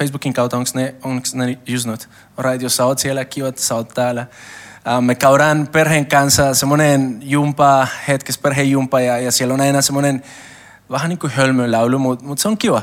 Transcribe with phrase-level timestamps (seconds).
[0.00, 2.08] Facebookin kautta, onko ne, onks ne just nyt?
[2.38, 4.26] Right, jos sä oot siellä, kiva, että sä oot täällä.
[4.96, 10.22] Uh, me käydään perheen kanssa semmoinen jumpa, hetkes perhejumpa ja, ja siellä on aina semmoinen
[10.90, 12.82] vähän niin kuin hölmölaulu, mutta mut se on kiva.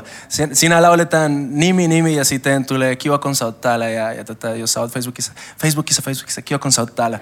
[0.52, 4.48] Siinä lauletaan nimi, nimi ja sitten tulee kiva, kun sä oot täällä ja, ja tota,
[4.48, 7.18] jos sä oot Facebookissa, Facebookissa, Facebookissa, kiva, kun sä oot täällä.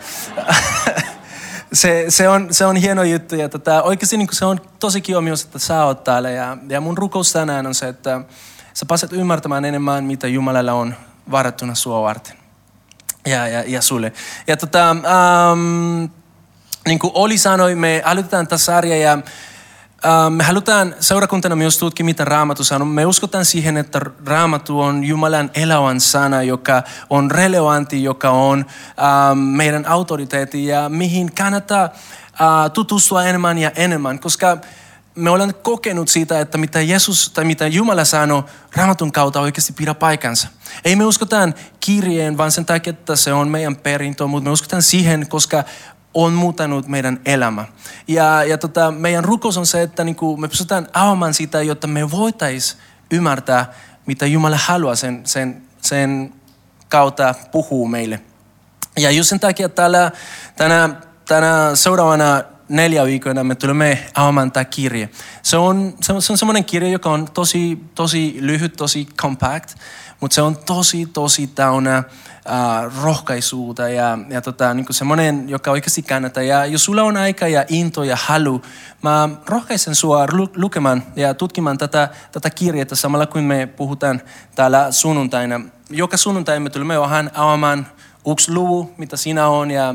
[1.72, 5.20] se, se, on, se on hieno juttu ja tota, oikeasti niin se on tosi kiva
[5.20, 8.20] myös, että sä oot täällä ja, ja mun rukous tänään on se, että
[8.76, 10.94] sä pääset ymmärtämään enemmän, mitä Jumalalla on
[11.30, 12.36] varattuna sua varten
[13.26, 14.12] ja, ja, ja sulle.
[14.46, 14.96] Ja tota,
[15.52, 16.10] um,
[16.86, 19.12] niin kuin Oli sanoi, me aloitetaan tässä sarja ja
[20.26, 22.86] um, me halutaan seurakuntana myös tutkia, mitä Raamattu sanoo.
[22.86, 28.66] Me uskotaan siihen, että Raamattu on Jumalan elävän sana, joka on relevantti, joka on
[29.32, 34.58] um, meidän autoriteetti ja mihin kannattaa uh, tutustua enemmän ja enemmän, koska
[35.16, 38.44] me olemme kokenut siitä, että mitä Jeesus tai mitä Jumala sanoo
[38.76, 40.48] raamatun kautta oikeasti pidä paikansa.
[40.84, 44.82] Ei me uskotaan kirjeen, vaan sen takia, että se on meidän perintö, mutta me uskotaan
[44.82, 45.64] siihen, koska
[46.14, 47.64] on muuttanut meidän elämä.
[48.08, 52.10] Ja, ja tota, meidän rukous on se, että niinku me pystytään avaamaan sitä, jotta me
[52.10, 52.80] voitaisiin
[53.10, 53.74] ymmärtää,
[54.06, 56.34] mitä Jumala haluaa sen, sen, sen
[56.88, 58.20] kautta puhuu meille.
[58.98, 60.10] Ja just sen takia täällä,
[60.56, 60.90] tänä,
[61.28, 65.10] tänä seuraavana neljä viikkoina me tulemme avaamaan tämä kirje.
[65.42, 69.74] Se on, se on, se on semmoinen kirje, joka on tosi, tosi lyhyt, tosi compact,
[70.20, 76.02] mutta se on tosi, tosi täynnä uh, rohkaisuutta ja, ja tota, niin semmoinen, joka oikeasti
[76.02, 76.42] kannattaa.
[76.42, 78.62] Ja jos sulla on aika ja into ja halu,
[79.02, 80.26] mä rohkaisen sua
[80.56, 84.22] lukemaan ja tutkimaan tätä, tätä kirjettä samalla kun me puhutaan
[84.54, 85.60] täällä sunnuntaina.
[85.90, 87.86] Joka sunnuntai me tulemme vähän avaamaan
[88.32, 89.94] yksi luvu, mitä siinä on ja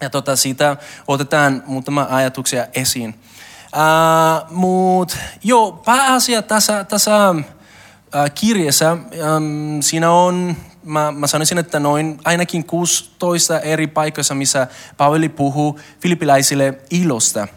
[0.00, 0.76] ja tota, siitä
[1.08, 3.20] otetaan muutama ajatuksia esiin.
[3.76, 7.44] Uh, Mutta joo, pääasia tässä, tässä uh,
[8.34, 14.66] kirjassa, um, siinä on, mä, mä sanoisin, että noin ainakin 16 eri paikoissa, missä
[14.96, 17.48] Paavali puhuu filipiläisille ilosta.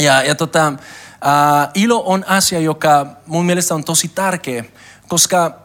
[0.00, 4.64] Ja, ja tota, uh, ilo on asia, joka mun mielestä on tosi tärkeä,
[5.08, 5.58] koska,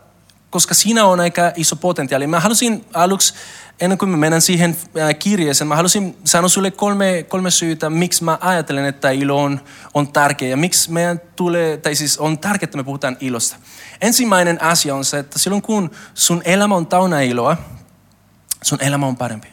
[0.50, 2.28] koska siinä on aika iso potentiaali.
[2.28, 3.34] Mä halusin aluksi
[3.81, 8.23] ennen kuin mä menen siihen äh, kirjeeseen, mä halusin sanoa sulle kolme, kolme syytä, miksi
[8.23, 9.59] mä ajattelen, että ilo on,
[9.94, 13.56] on tärkeä ja miksi meidän tulee, tai siis on tärkeää, että me puhutaan ilosta.
[14.01, 17.57] Ensimmäinen asia on se, että silloin kun sun elämä on täynnä iloa,
[18.62, 19.47] sun elämä on parempi.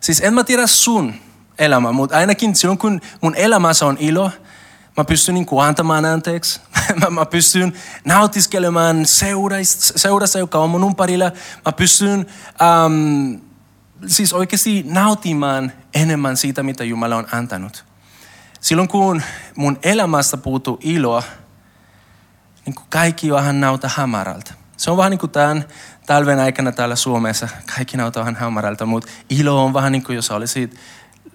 [0.00, 1.14] Siis en mä tiedä sun
[1.58, 4.30] elämä, mutta ainakin silloin kun mun elämässä on ilo,
[4.96, 6.60] Mä pystyn niin kuin antamaan anteeksi.
[7.00, 7.72] mä, mä pystyn
[8.04, 8.96] nautiskelemaan
[9.96, 11.32] seurassa, joka on mun umparilla.
[11.64, 12.26] Mä pystyn
[12.86, 13.40] um,
[14.06, 17.84] siis oikeasti nautimaan enemmän siitä, mitä Jumala on antanut.
[18.60, 19.22] Silloin kun
[19.56, 21.22] mun elämästä puuttuu iloa,
[22.66, 24.54] niin kuin kaikki vähän nauta hamaralta.
[24.76, 25.64] Se on vähän niin kuin tämän
[26.06, 27.48] talven aikana täällä Suomessa.
[27.76, 30.76] Kaikki nauta vähän hamaralta, mutta ilo on vähän niin kuin jos olisit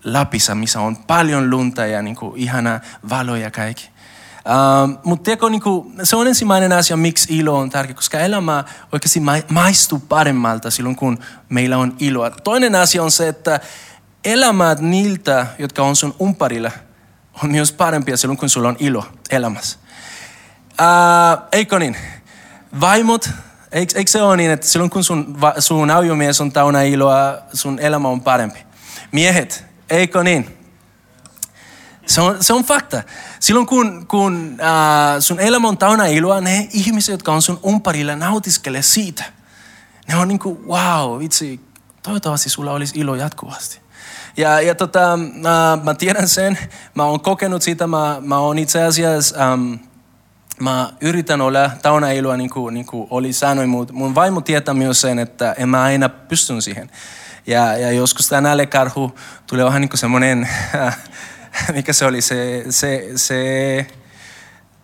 [0.03, 2.79] Lapissa, missä on paljon lunta ja niin kuin, ihana
[3.09, 3.89] valo ja kaikki.
[4.45, 8.63] Uh, mutta tiedätkö, niin kuin, se on ensimmäinen asia, miksi ilo on tärkeä, koska elämä
[8.91, 11.19] oikeasti maistuu paremmalta silloin, kun
[11.49, 12.31] meillä on iloa.
[12.31, 13.59] Toinen asia on se, että
[14.25, 16.71] elämät niiltä, jotka on sun umparilla,
[17.43, 19.77] on myös parempia silloin, kun sulla on ilo elämässä.
[20.71, 21.97] Uh, eikö niin?
[22.79, 23.29] Vaimot,
[23.71, 27.79] eikö, eikö se ole niin, että silloin kun sun, sun aviomies on täynnä iloa, sun
[27.79, 28.59] elämä on parempi?
[29.11, 30.57] Miehet, Eikö niin?
[32.05, 33.03] Se on, se on fakta.
[33.39, 38.15] Silloin kun, kun äh, sun elämä on täynnä iloa, ne ihmiset, jotka on sun umparilla,
[38.15, 39.23] nautiskelee siitä.
[40.07, 41.59] Ne on niin kuin, wow, vitsi,
[42.03, 43.79] toivottavasti sulla olisi ilo jatkuvasti.
[44.37, 46.57] Ja, ja tota, äh, mä tiedän sen,
[46.95, 49.73] mä oon kokenut sitä, mä, mä oon itse asiassa, ähm,
[50.59, 54.73] mä yritän olla täynnä iloa, niin kuin, niin kuin oli sanoi, mutta mun vaimo tietää
[54.73, 56.89] myös sen, että en mä aina pystyn siihen.
[57.47, 59.15] Ja, ja joskus tämä nälkäkarhu
[59.47, 60.49] tulee vähän niin kuin semmoinen,
[61.75, 63.87] mikä se oli, se, se, se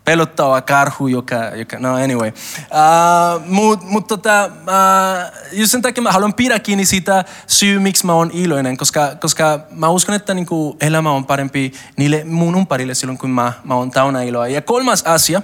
[0.08, 2.32] pelottava karhu, joka, joka no anyway.
[2.32, 8.06] Uh, Mutta mut tota, uh, just sen takia mä haluan pidä kiinni siitä syy, miksi
[8.06, 12.94] mä oon iloinen, koska, koska mä uskon, että niinku elämä on parempi niille mun umparille
[12.94, 14.48] silloin, kun mä, mä oon täynnä iloa.
[14.48, 15.42] Ja kolmas asia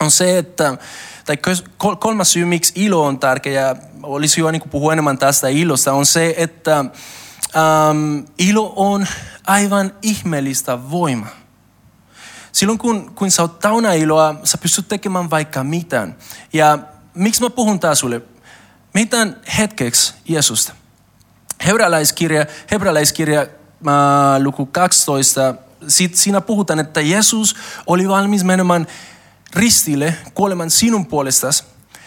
[0.00, 0.78] on se, että
[1.28, 1.38] tai
[1.98, 6.34] kolmas syy, miksi ilo on tärkeä, olisi hyvä niin puhua enemmän tästä ilosta, on se,
[6.36, 9.06] että ähm, ilo on
[9.46, 11.28] aivan ihmeellistä voimaa.
[12.52, 16.16] Silloin kun, kun sä oot tauna iloa, sä pystyt tekemään vaikka mitään.
[16.52, 16.78] Ja
[17.14, 18.22] miksi mä puhun tää sulle?
[18.94, 20.72] Mitään hetkeksi Jeesusta.
[21.66, 23.46] Hebrealaiskirja, hebrealaiskirja äh,
[24.42, 25.54] luku 12,
[25.88, 28.86] sit siinä puhutaan, että Jeesus oli valmis menemään
[29.54, 31.64] ristille kuoleman sinun puolestasi,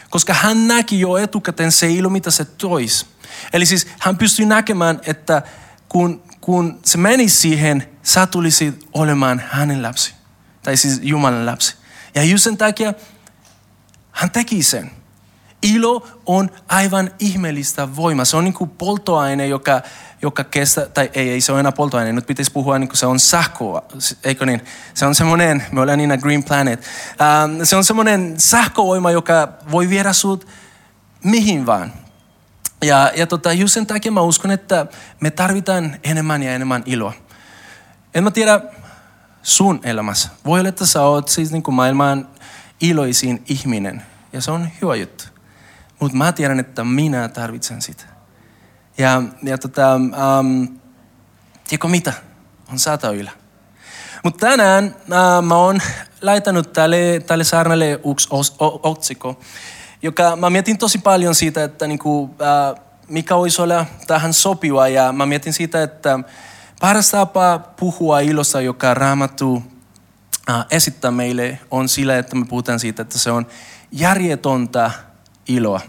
[0.10, 3.06] koska hän näki jo etukäteen se ilo, mitä se tois.
[3.54, 5.42] Eli siis hän pystyi näkemään, että
[5.90, 10.14] kun, kun se meni siihen, sä tulisit olemaan hänen lapsi.
[10.64, 11.76] Tai siis Jumalan lapsi.
[12.16, 12.94] Ja just sen takia
[14.12, 14.92] hän teki sen.
[15.62, 18.26] Ilo on aivan ihmeellistä voimaa.
[18.26, 19.82] Se on niin kuin polttoaine, joka,
[20.22, 23.06] joka kestää, tai ei, ei se ole enää polttoaine, nyt pitäisi puhua niin kuin se
[23.06, 23.82] on sähköä,
[24.24, 24.62] eikö niin?
[24.94, 26.84] Se on semmoinen, me ollaan niin Green Planet,
[27.22, 30.48] ähm, se on semmoinen sähkövoima, joka voi viedä sut
[31.24, 31.94] mihin vaan.
[32.84, 34.86] Ja, ja tota, just sen takia mä uskon, että
[35.20, 37.14] me tarvitaan enemmän ja enemmän iloa.
[38.14, 38.62] En mä tiedä
[39.44, 40.30] sun elämässä.
[40.46, 42.28] Voi olla, että sä oot siis niin kuin maailman
[42.82, 44.04] iloisin ihminen.
[44.34, 45.31] Ja se on hyvä juttu.
[46.02, 48.04] Mutta mä tiedän, että minä tarvitsen sitä.
[48.98, 50.80] Ja, ja tota, um,
[51.68, 52.14] tiedätkö mitä?
[52.72, 53.32] On sata yllä.
[54.24, 55.82] Mutta tänään uh, mä oon
[56.22, 58.28] laitanut tälle, tälle saarnalle yksi
[58.84, 59.40] otsikko,
[60.02, 62.32] joka mä mietin tosi paljon siitä, että niinku, uh,
[63.08, 64.88] mikä olisi olla tähän sopiva.
[64.88, 66.20] Ja mä mietin siitä, että
[66.80, 69.64] paras tapa puhua ilosta, joka raamattu uh,
[70.72, 73.48] esittää meille, on sillä, että me puhutaan siitä, että se on
[73.92, 74.92] järjetonta
[75.48, 75.82] iloa.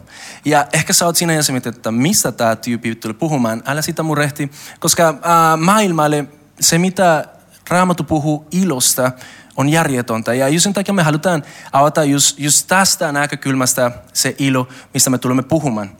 [0.44, 3.62] Ja ehkä sä oot siinä mietit, että mistä tämä tyyppi tuli puhumaan.
[3.66, 4.50] Älä sitä murehti,
[4.80, 6.24] koska äh, maailmalle
[6.60, 7.24] se, mitä
[7.68, 9.12] Raamattu puhuu ilosta,
[9.56, 10.34] on järjetonta.
[10.34, 15.18] Ja just sen takia me halutaan avata just, just tästä näkökulmasta se ilo, mistä me
[15.18, 15.90] tulemme puhumaan.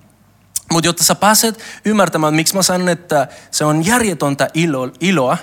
[0.73, 5.37] Mutta jotta sä pääset ymmärtämään, miksi mä sanon, että se on järjetonta ilo, iloa,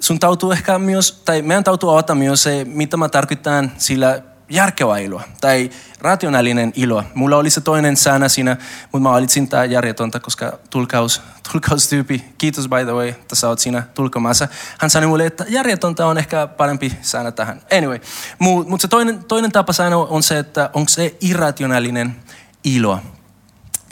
[0.00, 4.22] sun tautuu ehkä myös, tai meidän tautuu avata myös se, mitä mä tarkoitan sillä
[4.52, 5.70] järkevää iloa tai
[6.00, 7.04] rationaalinen ilo.
[7.14, 11.22] Mulla oli se toinen säännä siinä, mutta mä valitsin tää järjetöntä, koska tulkaus,
[11.52, 14.48] tulkaustyypi, kiitos by the way, että sä oot siinä tulkamassa.
[14.78, 17.62] Hän sanoi mulle, että järjetöntä on ehkä parempi säännä tähän.
[17.78, 18.00] Anyway,
[18.38, 22.16] mutta mut se toinen, toinen tapa säännä on se, että onko se irrationaalinen
[22.64, 22.98] ilo.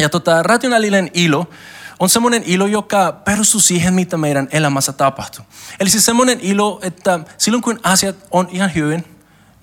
[0.01, 1.51] Ja tota, rationaalinen ilo
[2.01, 5.45] on semmoinen ilo, joka perustuu siihen, mitä meidän elämässä tapahtuu.
[5.81, 9.05] Eli siis semmoinen ilo, että silloin kun asiat on ihan hyvin,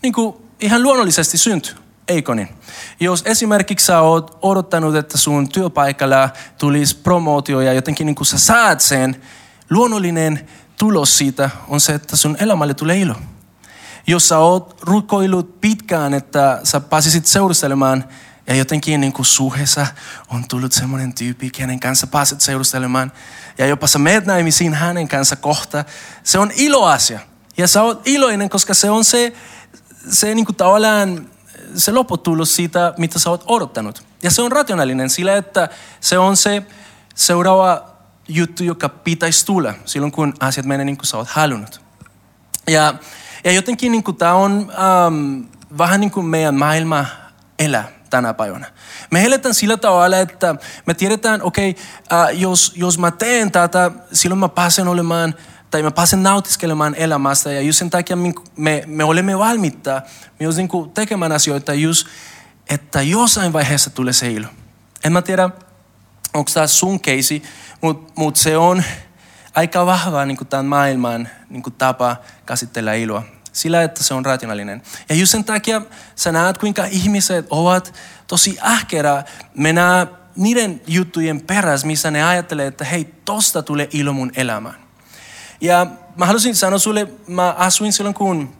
[0.02, 1.76] niin kuin ihan luonnollisesti syntyy,
[2.08, 2.50] eikö niin?
[3.00, 8.40] Jos esimerkiksi sä oot odottanut, että sun työpaikalla tulisi promootio ja jotenkin niin kuin sä
[8.40, 9.22] saat sen,
[9.70, 13.16] luonnollinen tulos siitä on se, että sun elämälle tulee ilo.
[14.08, 18.04] Jos sä oot rukoillut pitkään, että sä pääsisit seurustelemaan
[18.48, 19.88] ja jotenkin niin kuin suheessa
[20.30, 23.12] on tullut semmoinen tyyppi, kenen kanssa pääset seurustelemaan
[23.58, 25.86] ja jopa sä meet naimisiin hänen kanssa kohta,
[26.24, 27.20] se on iloasia.
[27.58, 29.34] Ja sä oot iloinen, koska se on se,
[30.10, 31.30] se niin kuin tavallaan
[31.76, 34.04] se lopputulos siitä, mitä sä oot odottanut.
[34.24, 35.70] Ja se on rationaalinen sillä, että
[36.00, 36.64] se on se
[37.16, 37.86] seuraava
[38.28, 41.82] juttu, joka pitäisi tulla silloin, kun asiat menee niin kuin sä oot halunnut.
[42.68, 42.94] Ja,
[43.44, 45.42] ja jotenkin niin tämä on ähm,
[45.78, 47.06] vähän niin kuin meidän maailma
[47.60, 48.66] elää tänä päivänä.
[49.12, 50.56] Me eletään sillä tavalla, että
[50.86, 55.36] me tiedetään, okei, okay, äh, jos, jos mä teen tätä, silloin mä pääsen olemaan
[55.72, 58.18] tai mä pääsen nautiskelemaan elämästä ja just sen takia
[58.58, 60.02] me, me olemme valmiita
[60.40, 62.08] myös niin tekemään asioita just,
[62.70, 64.48] että jossain vaiheessa tulee se ilo.
[65.04, 65.50] En mä tiedä,
[66.34, 67.44] onko tämä sun keisi,
[67.82, 68.84] mutta mut se on
[69.56, 73.24] aika vahva niin tämän maailman niin tapa käsitellä iloa.
[73.54, 74.82] Sillä, että se on rationaalinen.
[75.10, 75.82] Ja just sen takia
[76.16, 77.94] sä näet, kuinka ihmiset ovat
[78.28, 79.24] tosi ahkera
[79.56, 84.87] mennä niiden juttujen perässä, missä ne ajattelee, että hei, tosta tulee ilo mun elämään.
[85.62, 88.58] Ja mä halusin sanoa sulle, mä asuin silloin kun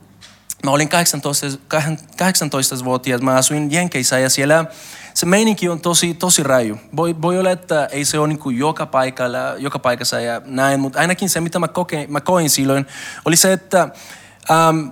[0.64, 4.66] mä olin 18, 18-vuotias, mä asuin Jenkeissä ja siellä
[5.14, 6.80] se meininki on tosi, tosi raju.
[6.96, 11.00] Voi, voi olla, että ei se ole niin joka, paikalla, joka paikassa ja näin, mutta
[11.00, 12.86] ainakin se, mitä mä, kokein, mä koin silloin,
[13.26, 13.90] oli se, että
[14.52, 14.88] ähm,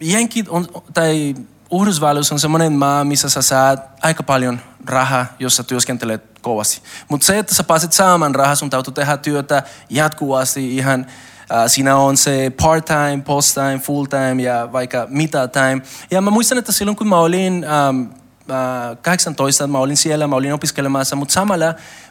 [0.00, 1.34] Jenkit on, tai
[1.80, 6.82] Yhdysvalloissa on semmoinen maa, missä sä saat aika paljon rahaa, jos sä työskentelet kovasti.
[7.08, 11.06] Mutta se, että sä pääset saamaan rahaa, sun täytyy tehdä työtä jatkuvasti ihan
[11.50, 15.82] Uh, siinä on se part-time, post-time, full-time ja vaikka mitä time.
[16.10, 20.36] Ja mä muistan, että silloin kun mä olin um, uh, 18, mä olin siellä, mä
[20.36, 21.66] olin opiskelemassa, mutta samalla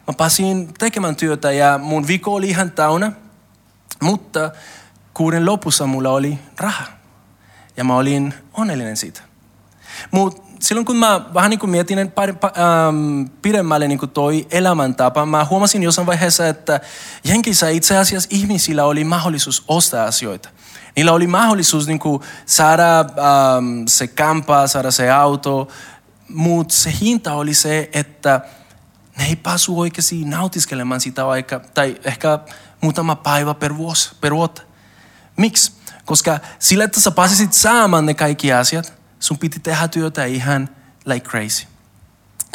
[0.08, 3.12] mä pääsin tekemään työtä ja mun viikko oli ihan täynnä.
[4.02, 4.52] Mutta
[5.14, 6.84] kuuden lopussa mulla oli raha.
[7.78, 9.22] Ja mä olin onnellinen siitä.
[10.12, 15.46] Mutta silloin kun mä vähän niin kuin mietin ähm, pidemmälle niin kuin toi elämäntapa, mä
[15.46, 16.80] huomasin jossain vaiheessa, että
[17.24, 20.50] Jenkissä itse asiassa ihmisillä oli mahdollisuus ostaa asioita.
[20.96, 25.68] Niillä oli mahdollisuus niin kuin saada ähm, se kampa, saada se auto,
[26.30, 28.42] mutta se hinta oli se, että
[29.18, 32.40] ne ei päässyt oikeasti nautiskelemaan sitä vaikka, tai ehkä
[32.82, 34.62] muutama päivä per vuosi, per vuotta.
[35.38, 35.72] Miksi?
[36.06, 38.94] Koska sillä, että sä pääsisit saamaan ne kaikki asiat,
[39.26, 40.70] sun piti tehdä työtä ihan
[41.06, 41.68] like crazy.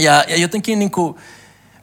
[0.01, 1.17] Ja, ja jotenkin niin kuin,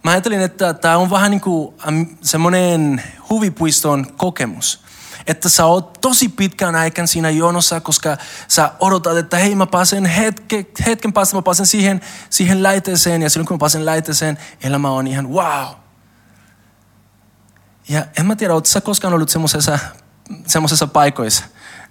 [0.04, 1.76] mä ajattelin, että tämä on vähän niin kuin
[2.22, 4.84] semmoinen huvipuiston kokemus.
[5.28, 8.18] Että sä oot tosi pitkään aikaan siinä jonossa, koska
[8.48, 13.22] sä odotat, että hei mä pääsen hetke, hetken päästä, mä pääsen siihen, siihen laiteeseen.
[13.22, 15.68] Ja silloin kun mä pääsen laiteeseen, elämä on ihan wow.
[17.90, 19.30] Ja en mä tiedä, ootko sä koskaan ollut
[20.48, 21.44] semmoisessa paikoissa.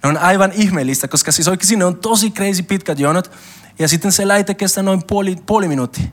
[0.03, 3.31] Ne on aivan ihmeellistä, koska siis oikeasti ne on tosi crazy pitkät jonot.
[3.79, 6.07] Ja sitten se laite kestää noin puoli, puoli minuuttia.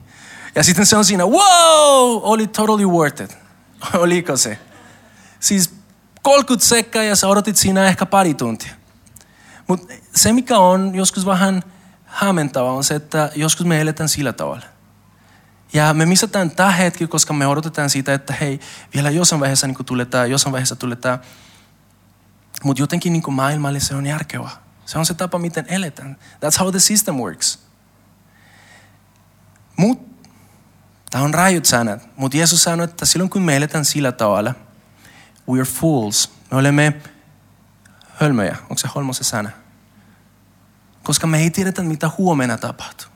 [0.55, 3.37] Ja sitten se on siinä, wow, oli totally worth it.
[3.93, 4.59] Oliko se?
[5.39, 5.73] Siis
[6.21, 8.71] 30 sekkaa ja sä odotit siinä ehkä pari tuntia.
[9.67, 11.63] Mutta se, mikä on joskus vähän
[12.05, 14.65] hämmentävä, on se, että joskus me eletään sillä tavalla.
[15.73, 18.59] Ja me missataan tämä hetki, koska me odotetaan siitä, että hei,
[18.93, 21.19] vielä jossain vaiheessa niin tulee tämä, jossain vaiheessa tulee tämä
[22.65, 24.49] mutta jotenkin niin kuin maailmalle se on järkevä.
[24.85, 26.17] Se on se tapa, miten eletään.
[26.45, 27.59] That's how the system works.
[29.77, 30.27] Mutta,
[31.09, 34.53] tämä on rajut sanat, mutta Jeesus sanoi, että silloin kun me eletään sillä tavalla,
[35.49, 36.31] we are fools.
[36.51, 37.01] Me olemme
[38.15, 38.57] hölmöjä.
[38.61, 39.49] Onko se holmo se sana?
[41.03, 43.07] Koska me ei tiedetä, mitä huomenna tapahtuu.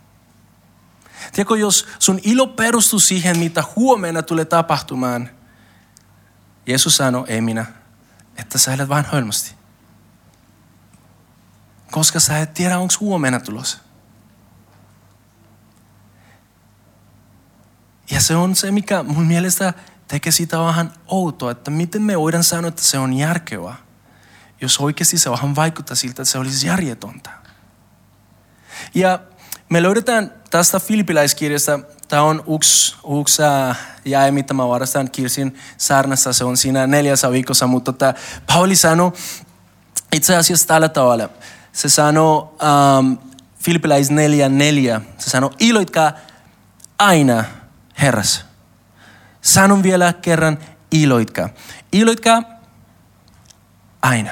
[1.31, 5.29] Tiedätkö, jos sun ilo perustuu siihen, mitä huomenna tulee tapahtumaan,
[6.65, 7.65] Jeesus sanoi, ei minä,
[8.39, 9.55] että sä elät vain hölmästi.
[11.91, 13.77] Koska sä et tiedä, onko huomenna tulossa.
[18.11, 19.73] Ja se on se, mikä mun mielestä
[20.07, 23.75] tekee sitä vähän outoa, että miten me voidaan sanoa, että se on järkevää,
[24.61, 27.29] jos oikeasti se vähän vaikuttaa siltä, että se olisi järjetöntä.
[28.93, 29.19] Ja
[29.69, 31.79] me löydetään tästä Filippiläiskirjasta,
[32.09, 33.41] tämä on yksi, yksi
[34.05, 38.13] jäi, mitä mä varastan Kirsin saarnassa, se on siinä neljässä viikossa, mutta tämä
[38.47, 39.11] Pauli sanoi
[40.13, 41.29] itse asiassa tällä tavalla.
[41.71, 43.17] Se sanoi um,
[43.63, 46.11] Filippiläis 4.4, se sanoi, iloitkaa
[46.99, 47.43] aina
[48.01, 48.45] Herras.
[49.41, 50.57] Sanon vielä kerran,
[50.91, 51.49] iloitkaa.
[51.91, 52.43] Iloitkaa
[54.01, 54.31] aina.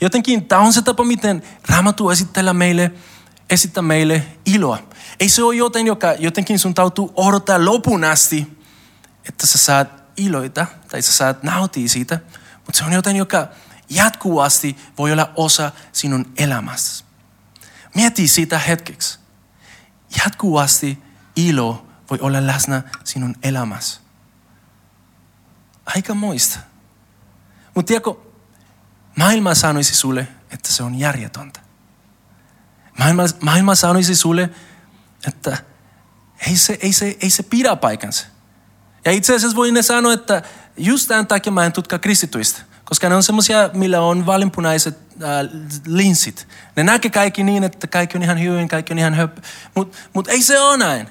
[0.00, 2.92] Jotenkin tämä on se tapa, miten Raamattu esittelee meille–
[3.50, 4.78] esitä meille iloa.
[5.20, 8.58] Ei se ole joten, joka jotenkin sun tautuu odottaa lopun asti,
[9.28, 12.18] että sä saat iloita tai sä saat nautia siitä,
[12.56, 13.48] mutta se on joten, joka
[13.90, 17.04] jatkuvasti voi olla osa sinun elämässä.
[17.94, 19.18] Mieti sitä hetkeksi.
[20.24, 21.02] Jatkuvasti
[21.36, 24.00] ilo voi olla läsnä sinun elämässä.
[25.86, 26.58] Aika moista.
[27.74, 28.14] Mutta tiedätkö,
[29.16, 31.60] maailma sanoisi sulle, että se on järjetöntä.
[32.98, 34.50] Maailma, maailma sanoisi sulle,
[35.28, 35.56] että
[36.46, 38.26] ei se, ei, se, ei se pidä paikansa.
[39.04, 40.42] Ja itse asiassa voin sanoa, että
[40.76, 42.62] just tämän takia mä en tutka kristityistä.
[42.84, 45.28] Koska ne on semmoisia, millä on valinpunaiset äh,
[45.86, 46.48] linssit.
[46.76, 49.36] Ne näkee kaikki niin, että kaikki on ihan hyvin, kaikki on ihan höp.
[49.74, 51.08] Mutta mut ei se ole näin.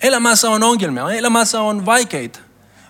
[0.00, 2.38] Elämässä on ongelmia, elämässä on vaikeita.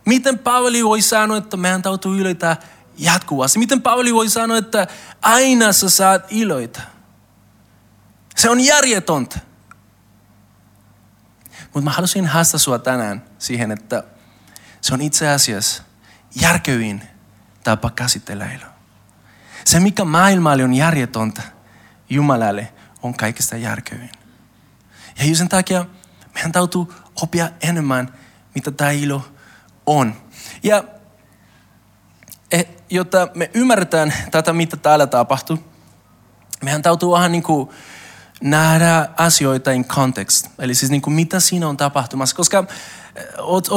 [0.06, 2.56] Miten Paavali voi sanoa, että meidän täytyy iloita
[2.98, 3.58] jatkuvasti?
[3.58, 4.86] Miten Paavali voi sanoa, että
[5.22, 6.80] aina sä saat iloita?
[8.36, 9.38] Se on järjetöntä.
[11.74, 14.04] Mutta mä halusin haastaa sua tänään siihen, että
[14.80, 15.82] se on itse asiassa
[16.40, 17.02] järkevin
[17.64, 18.72] tapa käsitellä eloa.
[19.64, 21.42] Se, mikä maailmalle on järjetöntä,
[22.10, 24.10] Jumalalle on kaikista järkevin.
[25.18, 25.86] Ja sen takia
[26.34, 26.80] meidän täytyy
[27.22, 28.14] oppia enemmän,
[28.54, 29.26] mitä tämä ilo
[29.86, 30.14] on.
[30.62, 30.84] Ja
[32.52, 35.58] eh, jotta me ymmärretään tätä, mitä täällä tapahtuu,
[36.62, 37.70] meidän täytyy vähän niin kuin
[38.42, 40.46] nähdä asioita in context.
[40.58, 42.36] Eli siis niin kuin mitä siinä on tapahtumassa.
[42.36, 42.64] Koska
[43.16, 43.24] eh,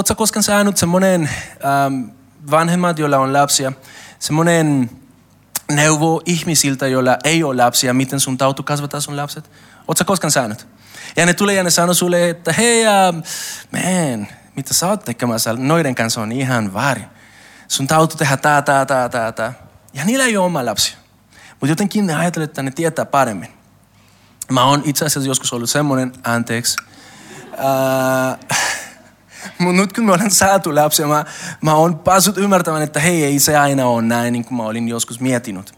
[0.08, 1.30] sä koskaan saanut semmoinen
[1.66, 2.10] ähm,
[2.52, 3.72] vanhemmat, joilla on lapsia,
[4.20, 4.92] semmoinen
[5.72, 9.52] neuvo ihmisiltä, joilla ei ole lapsia, miten sun tautu kasvattaa sun lapset?
[9.98, 10.68] Sä koskaan saanut?
[11.16, 13.24] Ja ne tulee ja ne sanoo sulle, että hei, uh,
[13.72, 15.54] man, mitä sä oot tekemässä?
[15.54, 17.06] Noiden kanssa on ihan väärin.
[17.68, 19.54] Sun tautu tehdä tää, tää, tää, tää, tää.
[19.94, 20.98] Ja niillä ei ole oma lapsia.
[21.52, 23.55] Mutta jotenkin ne ajattelee, että ne tietää paremmin.
[24.52, 26.76] Mä oon itse asiassa joskus ollut semmoinen, anteeksi.
[27.56, 28.56] Uh,
[29.60, 31.26] mutta nyt kun me olen saatu lapsia, mä,
[31.62, 34.88] mä oon päässyt ymmärtämään, että hei, ei se aina ole näin, niin kuin mä olin
[34.88, 35.74] joskus miettinyt.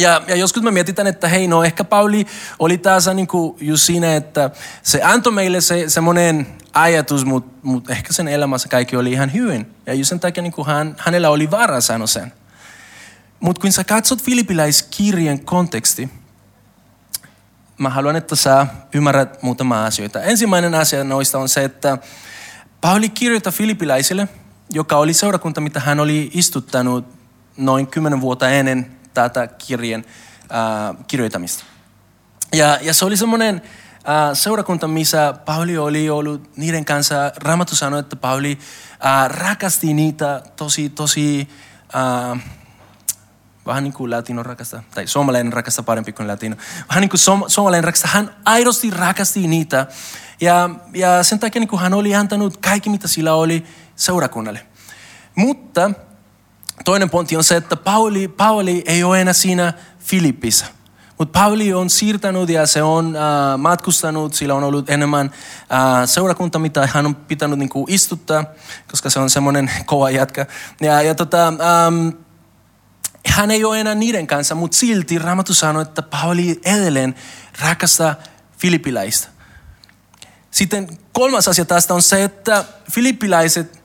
[0.00, 2.26] Ja, ja joskus mä mietitän, että hei no ehkä Pauli
[2.58, 4.50] oli taas niin kuin just siinä, että
[4.82, 9.74] se antoi meille se, semmoinen ajatus, mutta mut ehkä sen elämässä kaikki oli ihan hyvin.
[9.86, 12.32] Ja just sen takia niin kuin hän, hänellä oli varaa sanoa sen.
[13.40, 16.10] Mutta kun sä katsot Filippiläiskirjan konteksti,
[17.82, 20.22] mä haluan, että sä ymmärrät muutama asioita.
[20.22, 21.98] Ensimmäinen asia noista on se, että
[22.80, 24.28] Pauli kirjoittaa Filippiläisille,
[24.70, 27.04] joka oli seurakunta, mitä hän oli istuttanut
[27.56, 30.04] noin kymmenen vuotta ennen tätä kirjan
[30.42, 31.64] äh, kirjoitamista.
[32.52, 33.62] Ja, ja se oli semmoinen
[33.94, 37.32] äh, seurakunta, missä Pauli oli ollut niiden kanssa.
[37.36, 38.58] Raamattu sanoi, että Pauli
[39.06, 41.48] äh, rakasti niitä tosi, tosi...
[41.94, 42.61] Äh,
[43.66, 46.56] vähän niin kuin latino rakasta, tai suomalainen rakasta parempi kuin latino.
[46.88, 48.08] Vähän niin kuin som, suomalainen rakasta.
[48.08, 49.86] Hän aidosti rakasti niitä.
[50.40, 53.64] Ja, ja sen takia niin kuin hän oli antanut kaikki, mitä sillä oli
[53.96, 54.66] seurakunnalle.
[55.34, 55.90] Mutta
[56.84, 60.66] toinen pointti on se, että Pauli, Pauli ei ole enää siinä Filippissä.
[61.18, 65.30] Mutta Pauli on siirtänyt ja se on äh, matkustanut, sillä on ollut enemmän
[65.72, 68.44] äh, seurakunta, mitä hän on pitänyt niin kuin istuttaa,
[68.90, 70.46] koska se on semmoinen kova jätkä.
[70.80, 72.08] Ja, ja tota, ähm,
[73.28, 77.14] hän ei ole enää niiden kanssa, mutta silti Raamattu sanoi, että Pauli edelleen
[77.60, 78.14] rakastaa
[78.58, 79.28] filippiläistä.
[80.50, 83.82] Sitten kolmas asia tästä on se, että filippiläiset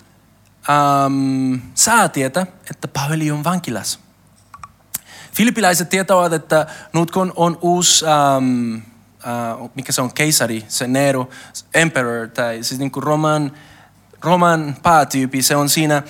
[0.70, 4.00] ähm, saa tietää, että Pauli on vankilassa.
[5.34, 11.30] Filippiläiset tietävät, että nyt kun on uusi, ähm, äh, mikä se on, keisari, se Nero,
[11.74, 13.52] emperor, tai siis niin kuin Roman,
[14.22, 16.04] Roman päätyypi, se on siinä.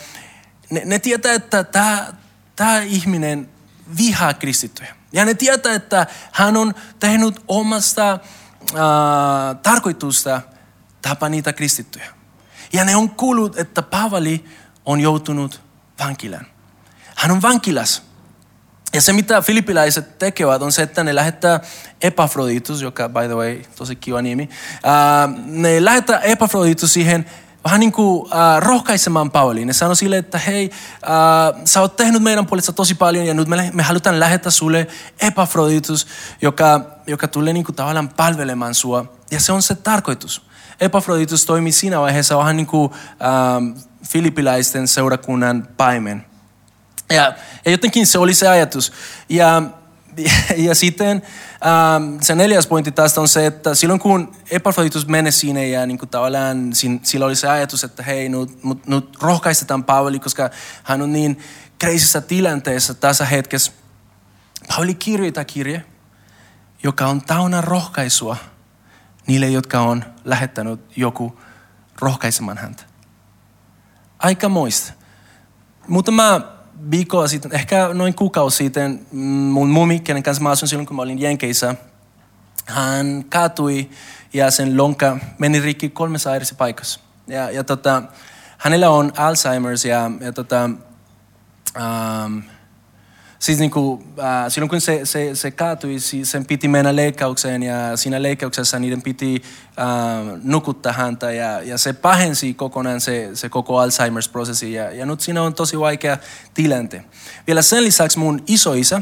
[0.69, 2.13] Ne, ne tietää, että tämä
[2.57, 3.49] tämä ihminen
[3.97, 4.95] vihaa kristittyjä.
[5.11, 8.19] Ja ne tietää, että hän on tehnyt omasta äh,
[9.63, 10.41] tarkoitusta
[11.01, 12.05] tapa niitä kristittyjä.
[12.73, 14.45] Ja ne on kuullut, että Paavali
[14.85, 15.61] on joutunut
[15.99, 16.45] vankilaan.
[17.15, 18.03] Hän on vankilas.
[18.93, 21.59] Ja se, mitä filippiläiset tekevät, on se, että ne lähettää
[22.01, 24.49] Epaphroditus, joka by the way, tosi kiva nimi.
[24.73, 27.25] Uh, ne lähettää Epaphroditus siihen
[27.67, 29.67] vähän niin kuin äh, rohkaisemaan Pauliin.
[29.67, 30.71] Ne sanoi sille, että hei,
[31.03, 34.87] äh, sä oot tehnyt meidän puolesta tosi paljon ja nyt me, me halutaan lähettää sulle
[35.21, 36.07] Epaphroditus,
[36.41, 39.05] joka, joka tulee niin kuin tavallaan palvelemaan sua.
[39.31, 40.41] Ja se on se tarkoitus.
[40.79, 46.25] Epaphroditus toimii siinä vaiheessa vähän niin kuin äh, filippiläisten seurakunnan paimen.
[47.09, 47.33] Ja,
[47.65, 48.93] ja jotenkin se oli se ajatus.
[49.29, 49.61] Ja,
[50.67, 51.21] ja, sitten
[51.65, 55.97] Ähm, se neljäs pointti tästä on se, että silloin kun Epaphroditus menee siinä ja niin
[55.97, 56.69] kuin tavallaan
[57.03, 60.49] sillä oli se ajatus, että hei, nyt, nyt rohkaistetaan Paavali, koska
[60.83, 61.39] hän on niin
[61.79, 63.71] kreisissä tilanteessa tässä hetkessä.
[64.67, 65.83] Paavali kirjoittaa kirje,
[66.83, 68.37] joka on täynnä rohkaisua
[69.27, 71.39] niille, jotka on lähettänyt joku
[72.01, 72.83] rohkaisemaan häntä.
[74.19, 74.93] Aika moista.
[75.87, 76.56] Muutama
[76.91, 80.95] viikkoa sitten, ehkä noin kuukausi sitten, mm, mun mummi, kenen kanssa mä asun silloin, kun
[80.95, 81.75] mä olin Jenkeissä,
[82.65, 83.89] hän kaatui
[84.33, 86.99] ja sen lonka meni rikki kolmessa eri paikassa.
[87.27, 88.03] Ja, ja tota,
[88.57, 90.69] hänellä on Alzheimer's ja, ja tota,
[91.75, 92.43] um,
[93.39, 97.97] Siis niin kuin, äh, silloin kun se, se, se kaatui, sen piti mennä leikkaukseen ja
[97.97, 99.41] siinä leikkauksessa niiden piti
[99.79, 99.85] äh,
[100.43, 105.41] nukuttaa häntä ja, ja se pahensi kokonaan se, se koko Alzheimer's-prosessi ja, ja nyt siinä
[105.41, 106.17] on tosi vaikea
[106.53, 107.03] tilante.
[107.47, 109.01] Vielä sen lisäksi mun isoisä,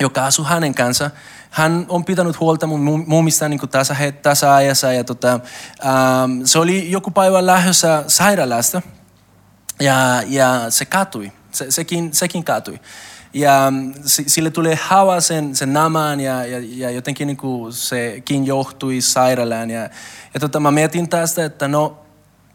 [0.00, 1.10] joka asuu hänen kanssa,
[1.50, 6.90] hän on pitänyt huolta mun muumista niin tässä, tässä ajassa ja tota, ähm, se oli
[6.90, 8.82] joku päivä lähdössä sairaalasta
[9.80, 12.80] ja, ja se katui, se, sekin, sekin katui
[13.36, 18.46] ja mm, sille tulee haava sen, sen namaan ja, ja, ja jotenkin niin kuin sekin
[18.46, 19.70] johtui sairaalaan.
[19.70, 19.90] Ja,
[20.34, 21.98] ja tota, mä mietin tästä, että no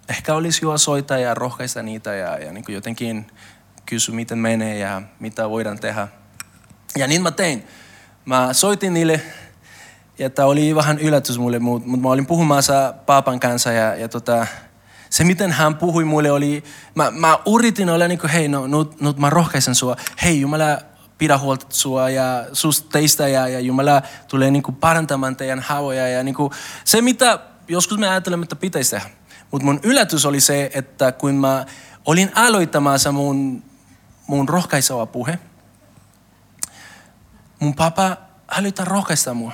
[0.09, 3.27] ehkä olisi jo soita ja rohkaista niitä ja, ja niin kuin jotenkin
[3.85, 6.07] kysy, miten menee ja mitä voidaan tehdä.
[6.97, 7.67] Ja niin mä tein.
[8.25, 9.21] Mä soitin niille
[10.19, 14.09] ja tämä oli vähän yllätys mulle, mutta mut mä olin puhumassa paapan kanssa ja, ja
[14.09, 14.47] tota,
[15.11, 16.63] se, miten hän puhui mulle oli,
[16.95, 19.95] mä, mä yritin olla niin kuin, hei, no, nyt, nyt mä rohkaisen sua.
[20.23, 20.77] Hei, Jumala
[21.17, 26.07] pidä huolta sua ja susta teistä ja, ja Jumala tulee niin kuin parantamaan teidän haavoja.
[26.07, 26.51] Ja niin kuin,
[26.85, 29.09] se, mitä joskus me ajattelemme, että pitäisi tehdä.
[29.51, 31.65] Mutta mun yllätys oli se, että kun mä
[32.05, 33.63] olin aloittamassa mun,
[34.27, 35.39] mun rohkaiseva puhe,
[37.59, 39.53] mun papa haluaa rohkaista mua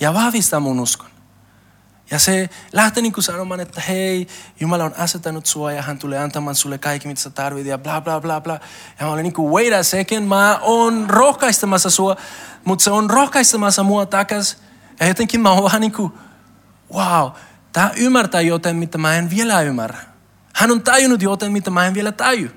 [0.00, 1.17] ja vahvistaa mun uskon.
[2.10, 4.26] Ja se lähtee niin kuin sanomaan, että hei,
[4.60, 8.00] Jumala on asettanut sua ja hän tulee antamaan sulle kaikki, mitä sä tarvit ja bla
[8.00, 8.60] bla bla bla.
[9.00, 12.16] Ja mä olin niin kuin, wait a second, mä oon rohkaistamassa sua,
[12.64, 14.56] mutta se on rohkaistamassa mua takas.
[15.00, 16.12] Ja jotenkin mä oon vähän niin kuin,
[16.94, 17.30] wow,
[17.72, 19.98] tää ymmärtää joten, mitä mä en vielä ymmärrä.
[20.54, 22.48] Hän on tajunnut joten, mitä mä en vielä taju.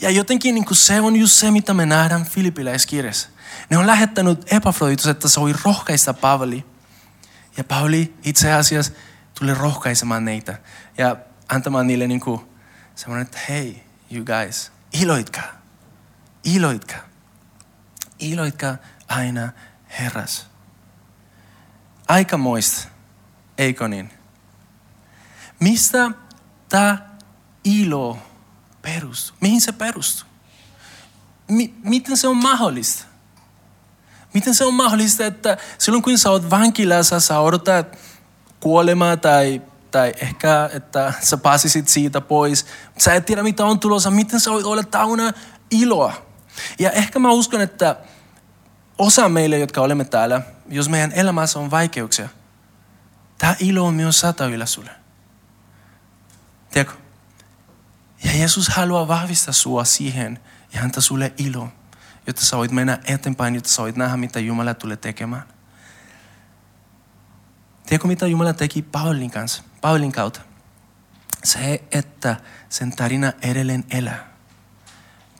[0.00, 3.28] Ja jotenkin niin kuin se on just se, mitä me nähdään Filippiläiskirjassa.
[3.70, 6.64] Ne on lähettänyt Epafroditus, että se voi rohkaista Paavali.
[7.56, 8.92] Ja Pauli itse asiassa
[9.38, 10.58] tuli rohkaisemaan neitä
[10.98, 11.16] ja
[11.48, 12.40] antamaan niille niin kuin
[12.94, 15.52] semmoinen, että hei, you guys, iloitkaa,
[16.44, 17.00] iloitkaa,
[18.18, 18.76] iloitkaa
[19.08, 19.52] aina
[19.98, 20.46] Herras.
[22.08, 22.88] Aikamoista,
[23.58, 24.10] eikö niin?
[25.60, 26.10] Mistä
[26.68, 27.08] tämä
[27.64, 28.18] ilo
[28.82, 29.36] perustuu?
[29.40, 30.28] Mihin se perustuu?
[31.48, 33.07] M- miten se on mahdollista?
[34.34, 37.98] Miten se on mahdollista, että silloin kun sä oot vankilassa, sä odotat
[38.60, 42.66] kuolemaa tai, tai ehkä, että sä pääsisit siitä pois.
[42.98, 44.10] Sä et tiedä, mitä on tulossa.
[44.10, 45.32] Miten sä voit olla täynnä
[45.70, 46.12] iloa?
[46.78, 47.96] Ja ehkä mä uskon, että
[48.98, 52.28] osa meille, jotka olemme täällä, jos meidän elämässä on vaikeuksia,
[53.38, 54.90] tämä ilo on myös satavilla sulle.
[56.70, 56.98] Tiedätkö?
[58.24, 60.40] Ja Jeesus haluaa vahvistaa sua siihen
[60.72, 61.68] ja antaa sulle ilo,
[62.28, 65.42] jotta sä voit mennä eteenpäin, jotta sä voit nähdä, mitä Jumala tulee tekemään.
[67.86, 70.40] Tiedätkö, mitä Jumala teki Paulin kanssa, Paulin kautta?
[71.44, 72.36] Se, että
[72.68, 74.28] sen tarina edelleen elää.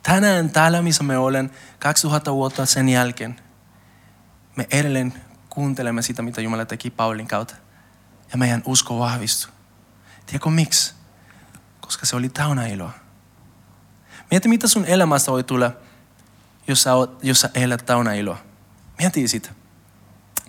[0.03, 3.41] Tänään täällä, missä me olen, 2000 vuotta sen jälkeen,
[4.57, 5.15] me edelleen
[5.51, 7.55] kuuntelemme sitä, mitä Jumala teki Paulin kautta.
[8.33, 9.53] Ja meidän usko vahvistuu.
[10.27, 10.95] Tiedätkö miksi?
[11.81, 12.93] Koska se oli täynnä iloa.
[14.31, 15.73] Mieti, mitä sun elämästä voi tulla,
[16.69, 18.39] jos sä, oot, jos sä elät täynnä iloa.
[18.99, 19.51] Mieti sitä.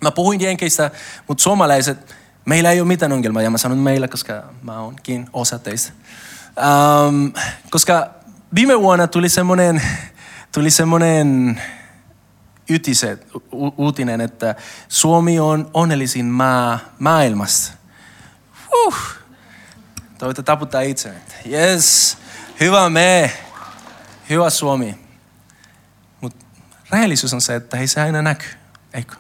[0.02, 0.92] Mä puhuin jenkeistä,
[1.28, 3.42] mutta suomalaiset, meillä ei ole mitään ongelmaa.
[3.42, 5.92] Ja mä sanon meillä, koska mä oonkin osa teistä.
[7.08, 7.34] Um,
[7.70, 8.10] koska
[8.56, 9.82] viime vuonna tuli semmoinen,
[10.52, 11.62] tuli semmoinen
[12.70, 14.56] ytiset, u- uutinen, että
[14.88, 17.74] Suomi on onnellisin maa maailmassa.
[18.72, 18.96] Huh.
[20.18, 21.14] Toivottavasti taputtaa itse.
[21.52, 22.18] Yes,
[22.60, 23.32] hyvä me,
[24.30, 25.09] hyvä Suomi.
[26.92, 28.46] Rehellisyys on se, että ei se aina näky,
[28.94, 29.16] eikö?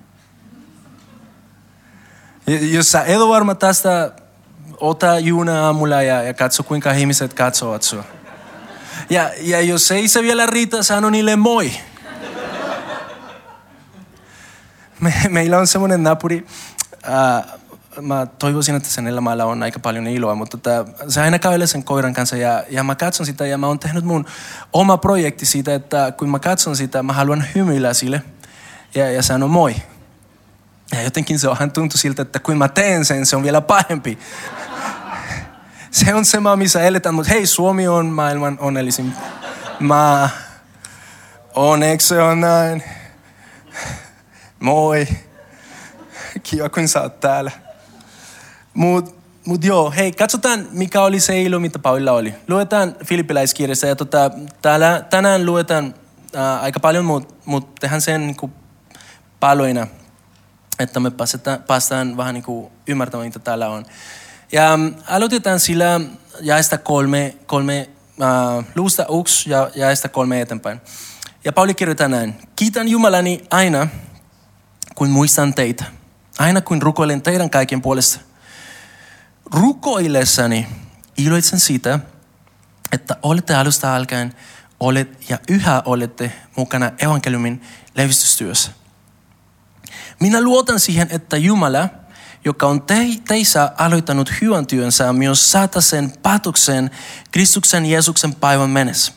[2.47, 4.11] Jos sä et varma tästä,
[4.77, 8.03] ota juuna aamulla ja, ja katso kuinka ihmiset katsovat sua.
[9.09, 11.71] Ja, ja jos ei se vielä riitä, sano niille moi.
[14.99, 16.47] Me, meillä on semmoinen napuri,
[17.07, 17.58] äh,
[18.01, 21.83] mä toivoisin, että sen elämällä on aika paljon iloa, mutta tota, se aina käy sen
[21.83, 24.25] koiran kanssa ja, ja mä katson sitä ja mä oon tehnyt mun
[24.73, 28.21] oma projekti siitä, että kun mä katson sitä, mä haluan hymyillä sille
[28.95, 29.75] ja, ja sanoa moi.
[30.91, 34.19] Ja jotenkin se onhan tuntuu siltä, että kun mä teen sen, se on vielä pahempi.
[35.91, 39.13] Se on se maa, missä eletään, mutta hei, Suomi on maailman onnellisin
[39.79, 40.29] maa.
[41.55, 42.83] Onneksi se on näin.
[44.59, 45.07] Moi.
[46.43, 47.51] Kiva, kun sä oot täällä.
[48.79, 49.15] Mut,
[49.45, 52.35] mut joo, hei, katsotaan mikä oli se ilo, mitä Paulilla oli.
[52.47, 55.95] Luetaan Filippiläiskirjassa ja tota, täällä, tänään luetaan
[56.35, 58.51] ää, aika paljon, mutta mut tehdään sen niin
[59.39, 59.87] paloina,
[60.79, 63.85] että me päästään, päästään vähän niin kuin ymmärtämään, mitä täällä on.
[64.51, 66.01] Ja um, aloitetaan sillä
[66.41, 67.89] jaesta kolme, kolme
[68.21, 70.81] äh, luusta yksi ja jaesta kolme eteenpäin.
[71.45, 72.35] Ja Pauli kirjoittaa näin.
[72.55, 73.87] Kiitän Jumalani aina,
[74.95, 75.83] kun muistan teitä.
[76.37, 78.28] Aina kun rukoilen teidän kaiken puolesta.
[79.51, 80.67] Rukoillessani
[81.17, 81.99] iloitsen siitä,
[82.91, 84.33] että olette alusta alkaen
[84.79, 87.61] olet ja yhä olette mukana evankeliumin
[87.95, 88.71] levistystyössä.
[90.19, 91.89] Minä luotan siihen, että Jumala,
[92.45, 96.91] joka on te, teissä aloittanut hyvän työnsä, myös saata sen päätöksen
[97.31, 99.13] Kristuksen Jeesuksen päivän mennessä.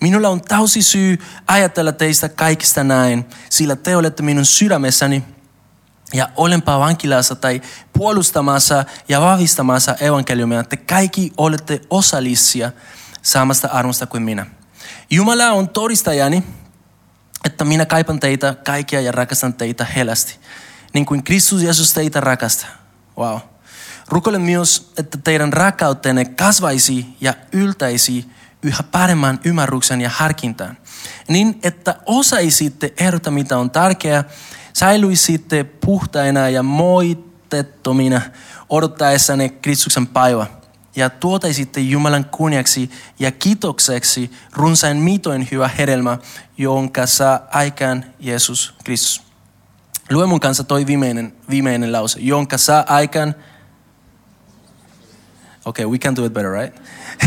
[0.00, 5.24] Minulla on täysi syy ajatella teistä kaikista näin, sillä te olette minun sydämessäni
[6.12, 10.64] ja olenpa vankilassa tai puolustamassa ja vahvistamassa evankeliumia.
[10.64, 12.72] Te kaikki olette osallisia
[13.22, 14.46] samasta armosta kuin minä.
[15.10, 16.44] Jumala on todistajani,
[17.44, 20.38] että minä kaipan teitä kaikkia ja rakastan teitä helästi.
[20.92, 22.70] Niin kuin Kristus Jeesus teitä rakastaa.
[23.18, 23.38] Wow.
[24.08, 28.26] Rukoilen myös, että teidän rakkautenne kasvaisi ja yltäisi
[28.62, 30.76] yhä paremman ymmärryksen ja harkintaan.
[31.28, 34.24] Niin, että osaisitte ehdota, mitä on tärkeää,
[34.78, 38.20] säilyisitte puhtaina ja moitettomina
[38.68, 40.46] odottaessanne Kristuksen päivä.
[40.96, 46.18] Ja tuotaisitte Jumalan kunniaksi ja kitokseksi runsain mitoin hyvä hedelmä,
[46.58, 49.22] jonka saa aikaan Jeesus Kristus.
[50.10, 53.34] Lue mun kanssa toi viimeinen, viimeinen lause, jonka saa aikaan
[55.64, 56.74] Okay, we can do it better, right?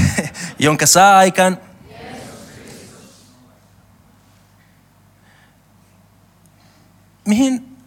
[0.59, 1.57] jonka saa aikaan
[7.25, 7.77] mihin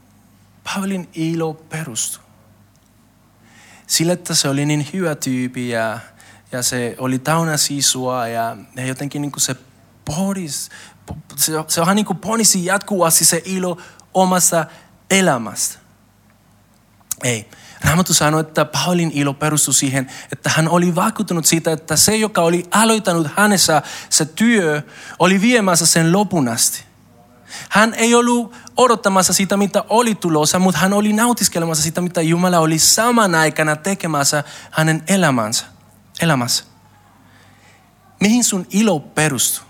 [0.65, 2.25] Paulin ilo perustui?
[3.87, 5.99] Sillä, että se oli niin hyvä tyyppi ja,
[6.53, 9.57] ja se oli täynnä sisua ja, ja jotenkin niin kuin se
[10.05, 10.71] pohdis,
[11.37, 13.81] se, se onhan niin ponisi jatkuvasti se ilo
[14.15, 14.67] omasta
[15.11, 15.79] elämästä.
[17.23, 17.51] Ei.
[17.85, 22.41] Raamattu sanoi, että Paulin ilo perustui siihen, että hän oli vakuuttunut siitä, että se, joka
[22.41, 24.83] oli aloittanut hänessä se työ,
[25.19, 26.85] oli viemässä sen lopun asti.
[27.69, 32.59] Hän ei ollut odottamassa sitä, mitä oli tulossa, mutta hän oli nautiskelemassa sitä, mitä Jumala
[32.59, 35.65] oli saman aikana tekemässä hänen elämänsä,
[36.21, 36.65] elämässä.
[38.21, 39.65] Mihin sun ilo perustuu?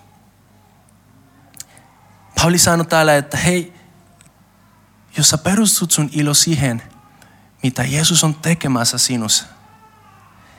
[2.34, 3.74] Pauli sanoi täällä, että hei,
[5.16, 6.82] jos sä perustut sun ilo siihen,
[7.62, 9.44] mitä Jeesus on tekemässä sinussa,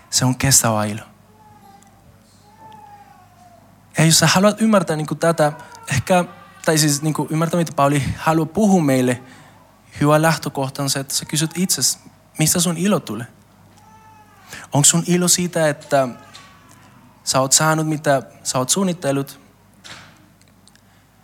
[0.09, 1.01] se on kestävä ilo.
[3.97, 5.51] Ja jos sä haluat ymmärtää niin tätä,
[5.91, 6.25] ehkä,
[6.65, 9.23] tai siis niin ymmärtää, mitä Pauli haluaa puhua meille,
[10.01, 11.81] hyvä lähtökohta on se, että sä kysyt itse,
[12.39, 13.27] mistä sun ilo tulee?
[14.73, 16.07] Onko sun ilo siitä, että
[17.23, 19.39] sä oot saanut mitä sä oot suunnitellut?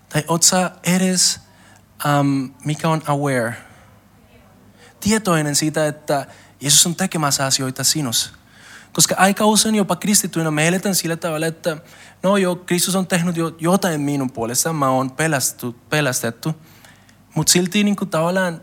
[0.09, 1.39] Tai oot sä edes,
[2.19, 3.53] um, mikä on aware?
[4.99, 6.25] Tietoinen siitä, että
[6.61, 8.40] Jeesus on tekemässä asioita sinussa.
[8.93, 11.77] Koska aika usein jopa kristittyinä me eletään sillä tavalla, että
[12.23, 16.55] no joo, Kristus on tehnyt jo jotain minun puolesta, mä oon pelastettu, pelastettu.
[17.35, 18.61] Mutta silti niin kuin, tavallaan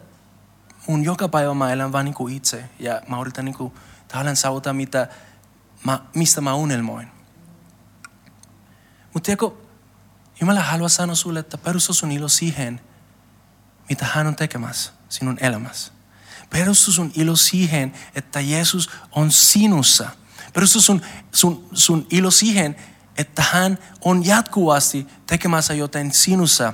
[0.87, 2.65] mun joka päivä mä elän vaan niin kuin itse.
[2.79, 3.73] Ja mä yritän niin kuin,
[4.09, 5.09] tavallaan saavuttaa, mitä
[5.85, 7.09] mä, mistä mä unelmoin.
[9.15, 9.51] Mutta tiedätkö,
[10.41, 12.81] Jumala haluaa sanoa sulle, että perustu sun ilo siihen,
[13.89, 15.93] mitä hän on tekemässä sinun elämässä.
[16.51, 20.11] Perustu sun ilo siihen, että Jeesus on sinussa.
[20.53, 22.77] Perustu sun, sun, sun ilo siihen,
[23.19, 26.73] että hän on jatkuvasti tekemässä joten sinussa.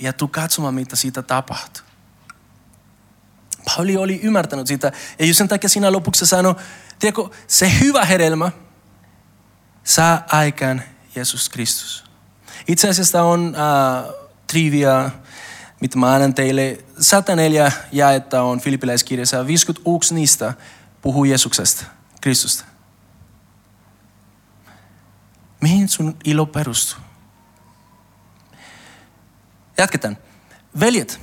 [0.00, 1.82] Ja tuu katsomaan, mitä siitä tapahtuu.
[3.64, 4.92] Pauli oli ymmärtänyt sitä.
[5.18, 6.54] Ja just sen takia siinä lopuksi sanoi,
[6.98, 8.50] tiedätkö, se hyvä hedelmä
[9.84, 10.82] saa aikaan
[11.14, 12.04] Jeesus Kristus.
[12.68, 14.14] Itse asiassa on äh,
[14.46, 15.10] trivia,
[15.82, 16.78] mitä mä annan teille.
[16.98, 20.54] 104 jaetta on Filippiläiskirjassa ja 51 niistä
[21.00, 21.84] puhuu Jeesuksesta,
[22.20, 22.64] Kristusta.
[25.60, 27.02] Mihin sun ilo perustuu?
[29.78, 30.16] Jatketaan.
[30.80, 31.20] Veljet.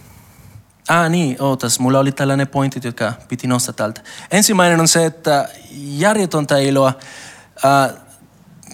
[0.88, 1.80] Ah niin, ootas.
[1.80, 4.02] Mulla oli tällainen pointti, joka piti nostaa täältä.
[4.32, 6.94] Ensimmäinen on se, että järjetöntä iloa
[7.66, 7.96] äh,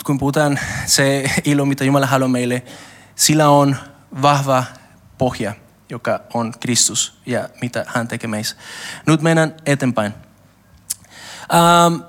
[0.05, 2.63] kun puhutaan se ilo, mitä Jumala haluaa meille,
[3.15, 3.75] sillä on
[4.21, 4.63] vahva
[5.17, 5.53] pohja,
[5.89, 8.55] joka on Kristus ja mitä hän tekee meissä.
[9.05, 10.13] Nyt mennään eteenpäin.
[11.53, 12.01] Ähm,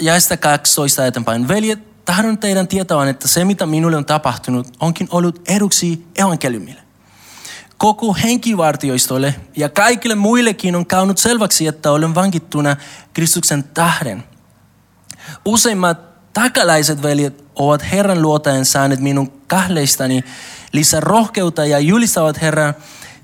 [0.00, 1.48] ja sitä 12 eteenpäin.
[1.48, 6.80] Veljet, tahdon teidän tietävän, että se mitä minulle on tapahtunut onkin ollut eduksi evankeliumille.
[7.78, 12.76] Koko henkivartioistolle ja kaikille muillekin on käynyt selväksi, että olen vankittuna
[13.14, 14.24] Kristuksen tähden.
[15.44, 20.24] Useimmat takalaiset veljet ovat Herran luotajan saaneet minun kahleistani
[20.72, 22.74] lisää rohkeutta ja julistavat Herran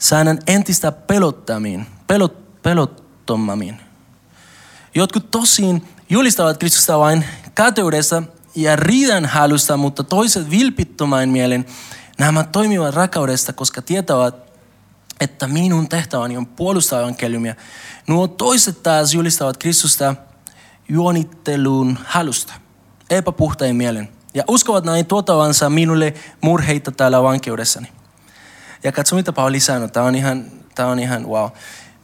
[0.01, 3.81] saanan entistä pelottamiin, pelot, pelottomammin.
[4.95, 8.23] Jotkut tosin julistavat Kristusta vain kateudessa
[8.55, 11.67] ja riidan halusta, mutta toiset vilpittomain mielen
[12.19, 14.35] nämä toimivat rakaudesta, koska tietävät,
[15.21, 17.55] että minun tehtäväni on puolustaa evankeliumia.
[18.07, 20.15] Nuo toiset taas julistavat Kristusta
[20.89, 22.53] juonittelun halusta
[23.11, 28.00] epäpuhtain mielen ja uskovat näin tuotavansa minulle murheita täällä vankeudessani.
[28.85, 31.51] Ja katso mitä Pauli sanoi, tämä on ihan, tämä on ihan wow.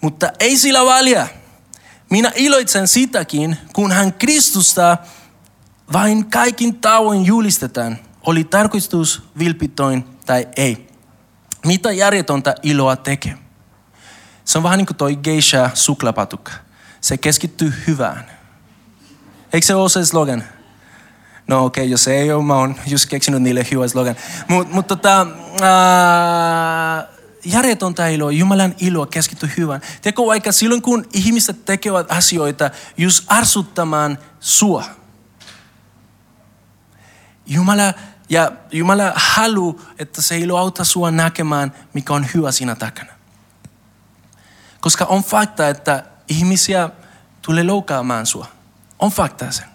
[0.00, 1.28] Mutta ei sillä väliä.
[2.10, 4.96] Minä iloitsen sitäkin, kun hän Kristusta
[5.92, 10.86] vain kaikin tauon julistetaan, oli tarkoitus vilpitoin tai ei.
[11.66, 13.38] Mitä järjetöntä iloa tekee?
[14.44, 16.52] Se on vähän niin kuin toi geisha suklapatukka.
[17.00, 18.26] Se keskittyy hyvään.
[19.52, 20.44] Eikö se ole se slogan?
[21.48, 24.16] No okei, okay, jos ei ole, mä oon just keksinyt niille hyvä slogan.
[24.48, 25.26] Mutta mut, tota,
[25.62, 27.08] ää,
[27.44, 29.80] järjetöntä iloa, Jumalan iloa keskittyy hyvään.
[30.02, 34.84] Tiedätkö, vaikka silloin kun ihmiset tekevät asioita just arsuttamaan sua.
[37.46, 37.94] Jumala,
[38.28, 43.12] ja Jumala haluaa, että se ilo auttaa sua näkemään, mikä on hyvä siinä takana.
[44.80, 46.90] Koska on fakta, että ihmisiä
[47.42, 48.46] tulee loukaamaan sua.
[48.98, 49.66] On fakta sen.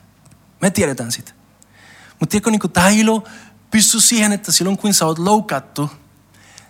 [0.62, 1.41] Me tiedetään sitä.
[2.22, 3.24] Mutta tiedätkö, niin tämä ilo
[3.72, 5.90] pystyy siihen, että silloin kun sä oot loukattu,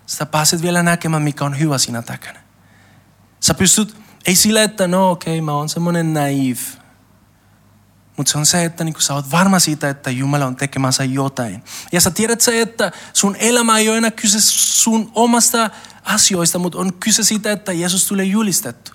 [0.06, 2.40] sä pääset vielä näkemään, mikä on hyvä siinä takana.
[3.40, 6.58] Sä pystyt, ei sillä, että no okei, okay, mä oon semmoinen naiv.
[8.18, 11.64] Mutta se on se, että niin sä oot varma siitä, että Jumala on tekemässä jotain.
[11.92, 15.70] Ja sä tiedät se, että sun elämä ei ole enää kyse sun omasta
[16.04, 18.92] asioista, mutta on kyse siitä, että Jeesus tulee julistettu.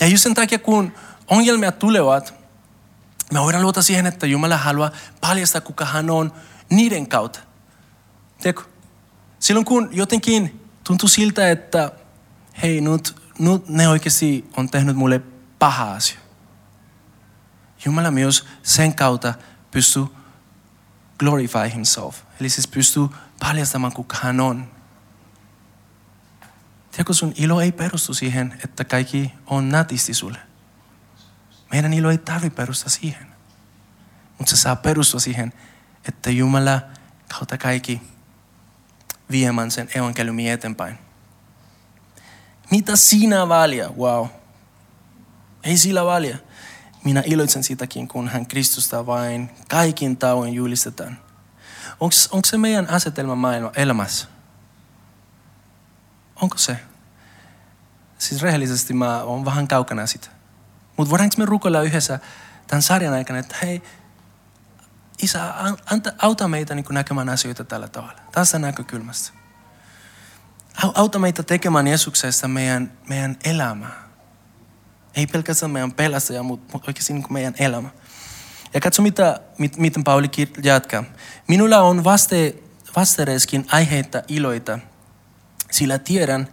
[0.00, 0.92] Ja just sen takia, kun
[1.26, 2.39] ongelmia tulevat,
[3.32, 4.90] me voidaan luota siihen, että Jumala haluaa
[5.20, 6.32] paljastaa, kuka hän on
[6.70, 7.40] niiden kautta.
[8.38, 8.70] Tiedätkö?
[9.38, 11.92] Silloin kun jotenkin tuntuu siltä, että
[12.62, 15.20] hei, nyt, nyt ne oikeasti on tehnyt mulle
[15.58, 16.18] paha asia.
[17.84, 19.34] Jumala myös sen kautta
[19.70, 20.06] pystyy
[21.18, 22.22] glorify himself.
[22.40, 23.08] Eli siis pystyy
[23.40, 24.70] paljastamaan, kuka hän on.
[26.90, 30.38] Tiedätkö, sun ilo ei perustu siihen, että kaikki on nätisti sulle.
[31.72, 33.26] Meidän ilo ei tarvitse perustaa siihen.
[34.38, 35.52] Mutta se saa perustua siihen,
[36.08, 36.80] että Jumala
[37.28, 38.02] kautta kaikki
[39.30, 40.98] viemään sen evankeliumin eteenpäin.
[42.70, 43.88] Mitä sinä valia?
[43.88, 44.26] Wow.
[45.62, 46.38] Ei sillä valia.
[47.04, 51.18] Minä iloitsen sitäkin, kun hän Kristusta vain kaikin tauon julistetaan.
[52.00, 54.26] Onko se meidän asetelma maailma, elämässä?
[56.36, 56.76] Onko se?
[58.18, 60.39] Siis rehellisesti mä oon vähän kaukana sitä.
[61.00, 62.18] Mutta voidaanko me rukoilla yhdessä
[62.66, 63.82] tämän sarjan aikana, että hei,
[65.22, 65.54] Isä,
[65.90, 68.20] anta, auta meitä niin näkemään asioita tällä tavalla.
[68.32, 69.32] Tästä näkökulmasta.
[70.94, 74.08] Auta meitä tekemään Jeesuksesta meidän, meidän elämää.
[75.14, 77.88] Ei pelkästään meidän pelastaja, mutta, oikeasti niin meidän elämä.
[78.74, 80.30] Ja katso, mitä, mit, miten Pauli
[80.62, 81.04] jatkaa.
[81.48, 82.54] Minulla on vaste,
[82.96, 84.78] vastereeskin aiheita iloita,
[85.70, 86.48] sillä tiedän,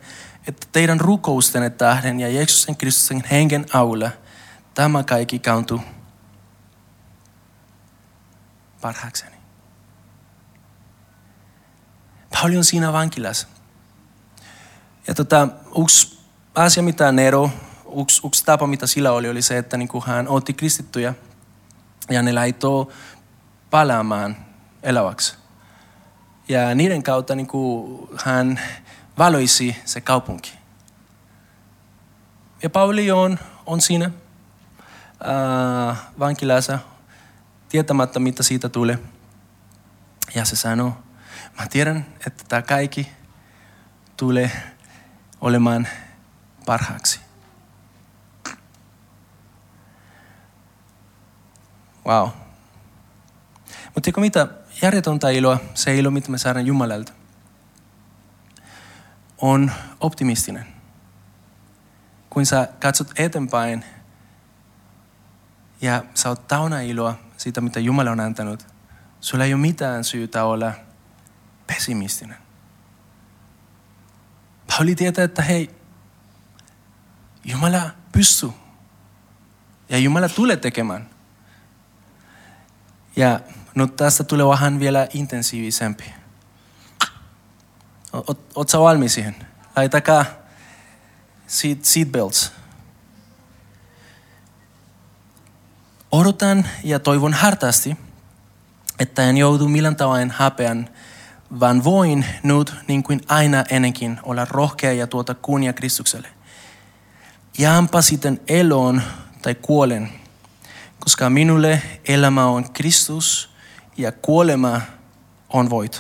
[0.48, 4.12] että teidän rukoustenne tähden ja Jeesuksen Kristuksen hengen aula
[4.78, 5.82] tämä kaikki kauntuu
[8.82, 9.36] parhaakseni.
[12.30, 13.48] Pauli on siinä vankilassa.
[15.08, 15.48] Ja tota,
[15.82, 16.20] yksi
[16.56, 17.52] asia, mitä Nero,
[18.02, 21.14] yksi, yksi tapa, mitä sillä oli, oli se, että niin kuin hän otti kristittyjä
[22.10, 22.88] ja ne laitoi
[23.70, 24.38] palaamaan
[24.84, 25.36] eläväksi.
[26.48, 28.60] Ja niiden kautta niin kuin hän
[29.18, 30.54] valoisi se kaupunki.
[32.64, 34.12] Ja Pauli on, on siinä
[35.22, 36.80] äh, vankilassa
[37.70, 39.00] tietämättä, mitä siitä tulee.
[40.36, 40.98] Ja se sanoo,
[41.60, 43.12] mä tiedän, että tämä kaikki
[44.18, 44.52] tulee
[45.42, 45.88] olemaan
[46.66, 47.20] parhaaksi.
[52.06, 52.30] Wow.
[53.86, 54.48] Mutta tiedätkö mitä?
[54.82, 57.14] Järjetöntä iloa, se ilo, mitä me saadaan Jumalalta,
[59.38, 60.66] on optimistinen.
[62.30, 63.86] Kun sä katsot eteenpäin
[65.82, 68.68] ja sä oot tauna iloa siitä, mitä Jumala on antanut,
[69.22, 70.74] sulla ei ole mitään syytä olla
[71.68, 72.38] pessimistinen.
[74.68, 75.76] Pauli tietää, että hei,
[77.46, 78.50] Jumala pystyy.
[79.90, 81.10] Ja Jumala tulee tekemään.
[83.16, 83.40] Ja
[83.76, 86.14] no tästä tulee vähän vielä intensiivisempi.
[88.56, 89.36] Oletko valmis siihen?
[89.76, 90.26] Laitakaa
[91.48, 92.52] seat, seatbelts.
[96.12, 97.98] Odotan ja toivon hartaasti,
[99.00, 100.90] että en joudu millään tavoin häpeän,
[101.60, 106.28] vaan voin nyt niin kuin aina ennenkin olla rohkea ja tuota kunnia Kristukselle.
[107.58, 109.02] Jaanpa sitten eloon
[109.42, 110.10] tai kuolen,
[111.00, 113.50] koska minulle elämä on Kristus
[113.98, 114.82] ja kuolema
[115.50, 115.98] on voito.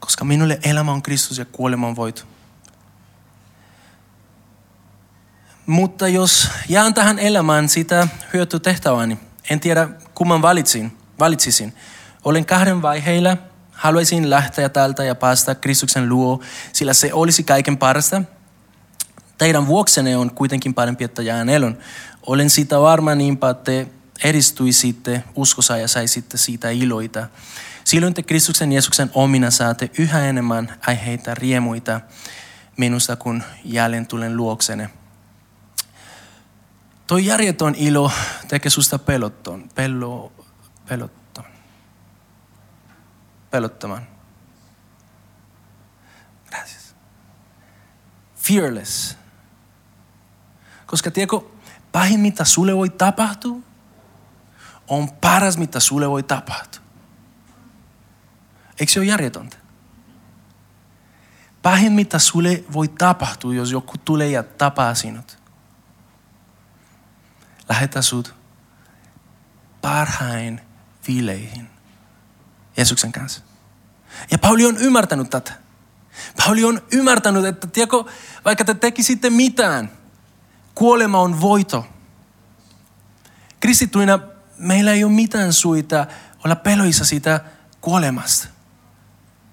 [0.00, 2.22] Koska minulle elämä on Kristus ja kuolema on voito.
[5.68, 9.18] Mutta jos jään tähän elämään sitä hyötytehtäväni,
[9.50, 11.74] en tiedä kumman valitsin, valitsisin.
[12.24, 13.36] Olen kahden vaiheilla,
[13.72, 18.22] haluaisin lähteä täältä ja päästä Kristuksen luo, sillä se olisi kaiken parasta.
[19.38, 21.78] Teidän vuoksenne on kuitenkin parempi, että jään elon.
[22.26, 23.86] Olen siitä varma niinpä, te
[24.24, 27.26] edistyisitte uskossa ja saisitte siitä iloita.
[27.84, 32.00] Silloin te Kristuksen Jeesuksen omina saatte yhä enemmän aiheita riemuita
[32.76, 34.90] minusta, kun jälleen tulen luoksenne.
[37.08, 38.12] Toi järjetön ilo
[38.48, 40.32] tekee susta pelotton, pello,
[40.88, 41.44] pelotton,
[43.50, 44.06] pelottoman.
[46.46, 46.94] Gracias.
[48.36, 49.16] Fearless.
[50.86, 51.40] Koska tiedätkö,
[51.92, 53.56] pahin mitä sulle voi tapahtua,
[54.88, 56.82] on paras mitä sulle voi tapahtua.
[58.80, 59.56] Eikö se ole järjetöntä?
[61.62, 65.37] Pahin mitä sulle voi tapahtua, jos joku tulee ja tapaa sinut,
[67.68, 68.34] lähetä sut
[69.80, 70.60] parhain
[71.08, 71.70] viileihin
[72.76, 73.40] Jeesuksen kanssa.
[74.30, 75.52] Ja Pauli on ymmärtänyt tätä.
[76.44, 78.04] Pauli on ymmärtänyt, että tiedätkö,
[78.44, 79.90] vaikka te tekisitte mitään,
[80.74, 81.86] kuolema on voito.
[83.60, 84.18] Kristittyinä
[84.58, 86.06] meillä ei ole mitään suita
[86.44, 87.40] olla peloissa siitä
[87.80, 88.48] kuolemasta.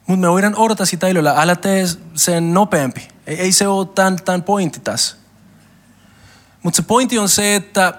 [0.07, 1.33] Mutta me voidaan odottaa sitä ilolla.
[1.37, 3.07] Älä tee sen nopeampi.
[3.27, 5.15] Ei, ei se ole tämän, tämän pointti tässä.
[6.65, 7.93] Mutta se pointti on se, että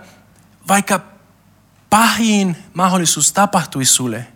[0.69, 1.01] vaikka
[1.91, 4.27] pahin mahdollisuus tapahtuisi sulle,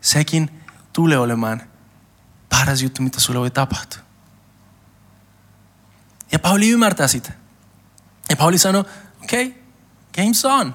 [0.00, 0.62] sekin
[0.92, 1.62] tulee olemaan
[2.48, 4.00] paras juttu, mitä sulle voi tapahtua.
[6.32, 7.32] Ja Pauli ymmärtää sitä.
[8.30, 8.84] Ja Pauli sanoi,
[9.24, 9.62] okei, okay,
[10.18, 10.74] game's on.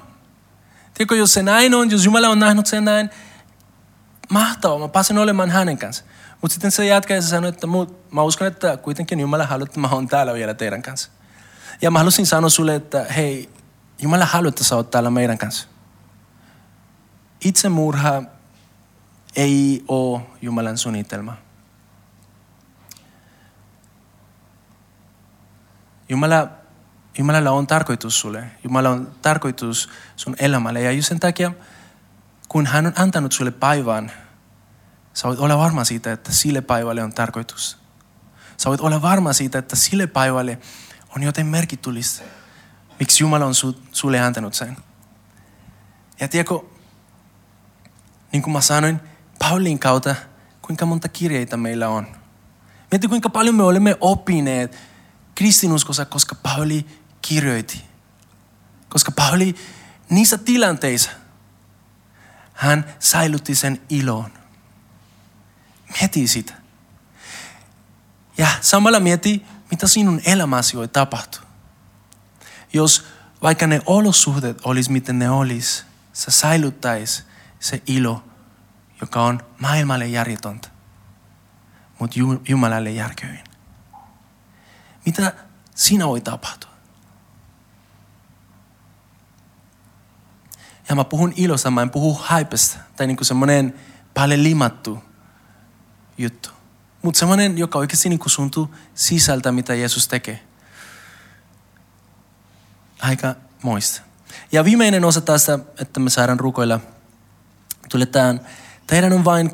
[0.94, 3.10] Tiedätkö, jos se näin on, jos Jumala on nähnyt sen näin,
[4.30, 6.04] mahtavaa, mä pääsen olemaan hänen kanssa.
[6.42, 7.66] Mutta sitten se jatkaa ja se sanoi, että
[8.10, 11.17] mä uskon, että kuitenkin Jumala haluaa, että mä oon täällä vielä teidän kanssa.
[11.82, 13.50] Ja mä halusin sanoa sulle, että hei,
[13.98, 15.68] Jumala haluaa, että sä oot täällä meidän kanssa.
[17.44, 18.22] Itsemurha
[19.36, 21.36] ei ole Jumalan suunnitelma.
[26.08, 26.48] Jumala,
[27.18, 28.50] Jumalalla on tarkoitus sulle.
[28.64, 30.82] Jumala on tarkoitus sun elämälle.
[30.82, 31.52] Ja just sen takia,
[32.48, 34.12] kun hän on antanut sulle päivän,
[35.14, 37.78] sä voit olla varma siitä, että sille päivälle on tarkoitus.
[38.56, 40.58] Sä voit olla varma siitä, että sille päivälle
[41.18, 42.24] on jotain merkityllistä.
[42.98, 44.76] Miksi Jumala on su, sulle antanut sen.
[46.20, 46.60] Ja tiedätkö,
[48.32, 49.00] niin kuin mä sanoin,
[49.38, 50.14] Paulin kautta,
[50.62, 52.06] kuinka monta kirjeitä meillä on.
[52.90, 54.78] Mieti, kuinka paljon me olemme opineet
[55.34, 56.86] kristinuskossa, koska Pauli
[57.22, 57.82] kirjoitti.
[58.88, 59.54] Koska Pauli
[60.10, 61.10] niissä tilanteissa,
[62.52, 64.32] hän säilytti sen ilon.
[65.92, 66.54] Mieti sitä.
[68.38, 71.42] Ja samalla mieti, mitä sinun elämäsi voi tapahtua.
[72.72, 73.06] Jos
[73.42, 77.22] vaikka ne olosuhteet olisi miten ne olisi, sä säilyttäisi
[77.60, 78.24] se ilo,
[79.00, 80.68] joka on maailmalle järjetöntä,
[81.98, 82.16] mutta
[82.48, 83.44] Jumalalle järkevin.
[85.06, 85.32] Mitä
[85.74, 86.70] sinä voi tapahtua?
[90.88, 93.74] Ja mä puhun ilosta, mä en puhu haipesta tai niinku semmoinen
[94.14, 95.04] paljon limattu
[96.18, 96.57] juttu.
[97.02, 100.40] Mutta semmoinen, joka oikeasti niinku suntuu sisältä, mitä Jeesus tekee.
[103.00, 104.02] Aika moista.
[104.52, 106.80] Ja viimeinen osa tästä, että me saadaan rukoilla,
[107.90, 108.40] tulee tämän,
[108.86, 109.50] teidän on vain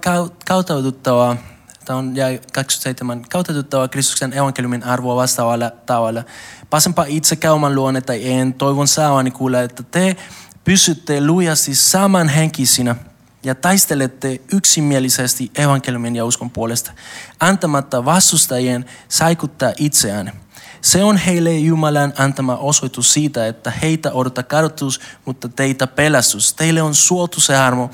[0.46, 1.36] kautauduttava
[1.84, 3.22] Tämä on jäi 27.
[3.30, 6.24] Kautetuttava Kristuksen evankeliumin arvoa vastaavalla tavalla.
[6.70, 8.54] Pasenpa itse käymän luonne tai en.
[8.54, 10.16] Toivon saavani kuulla, että te
[10.64, 12.96] pysytte lujasti samanhenkisinä
[13.44, 16.92] ja taistelette yksimielisesti evankeliumin ja uskon puolesta,
[17.40, 20.32] antamatta vastustajien saikuttaa itseään.
[20.80, 26.54] Se on heille Jumalan antama osoitus siitä, että heitä odottaa kadotus, mutta teitä pelastus.
[26.54, 27.90] Teille on suotu se armo,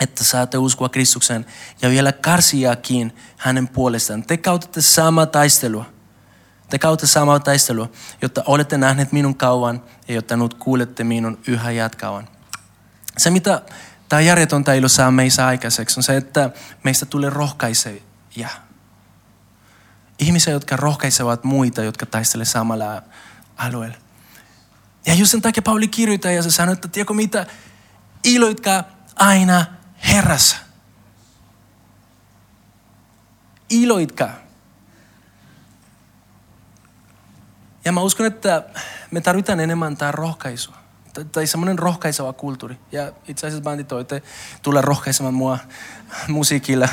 [0.00, 1.46] että saatte uskoa Kristuksen
[1.82, 4.22] ja vielä karsiakin hänen puolestaan.
[4.22, 5.84] Te kautatte samaa taistelua.
[6.70, 7.90] Te kautta samaa taistelua,
[8.22, 12.28] jotta olette nähneet minun kauan ja jotta nyt kuulette minun yhä jatkavan.
[13.18, 13.62] Se, mitä
[14.10, 16.50] tämä järjetön ilo saa meissä aikaiseksi, on se, että
[16.84, 18.48] meistä tulee rohkaisevia.
[20.18, 23.02] Ihmisiä, jotka rohkaisevat muita, jotka taistelevat samalla
[23.56, 23.96] alueella.
[25.06, 27.46] Ja just sen takia Pauli kirjoittaa ja se sanoo, että tiedätkö mitä,
[28.24, 28.84] iloitkaa
[29.16, 29.66] aina
[30.08, 30.56] Herrassa.
[33.70, 34.34] Iloitkaa.
[37.84, 38.64] Ja mä uskon, että
[39.10, 40.79] me tarvitaan enemmän tämä rohkaisua.
[41.32, 42.78] Tai semmoinen rohkaiseva kulttuuri.
[42.92, 44.22] Ja itse asiassa bändi toitte
[44.62, 45.58] tulla rohkaisemaan mua
[46.28, 46.88] musiikilla.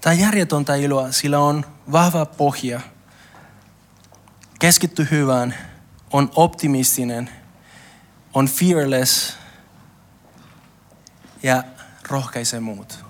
[0.00, 2.80] Tämä järjetöntä iloa, sillä on vahva pohja.
[4.58, 5.54] Keskitty hyvään
[6.12, 7.30] on optimistinen,
[8.34, 9.36] on fearless
[11.42, 11.64] ja
[12.08, 13.04] rohkaisee muut.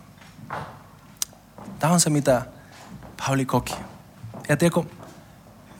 [1.78, 2.42] Tämä on se, mitä
[3.16, 3.89] Pauli koki.
[4.50, 4.82] Ja tiedätkö,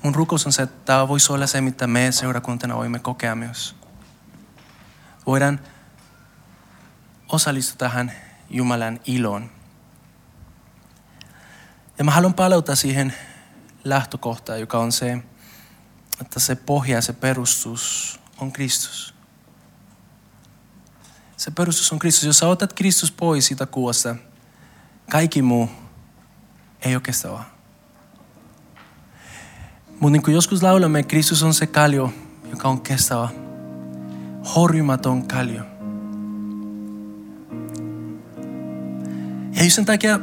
[0.03, 3.77] mun rukous on se, että tämä voisi olla se, mitä me seurakuntana voimme kokea myös.
[5.27, 5.61] Voidaan
[7.29, 8.13] osallistua tähän
[8.51, 9.51] Jumalan iloon.
[11.99, 13.15] Ja mä haluan palauta siihen
[13.85, 15.19] lähtökohtaan, joka on se,
[16.21, 19.15] että se pohja, se perustus on Kristus.
[21.37, 22.25] Se perustus on Kristus.
[22.25, 24.17] Jos sä otat Kristus pois siitä kuvasta,
[25.11, 25.71] kaikki muu
[26.81, 27.50] ei ole kestävää.
[30.01, 32.13] Mutta niin kuin joskus laulamme, Kristus on se kaljo,
[32.51, 33.29] joka on kestävä.
[34.57, 35.63] Horjumaton kaljo.
[39.57, 40.21] Ja just sen takia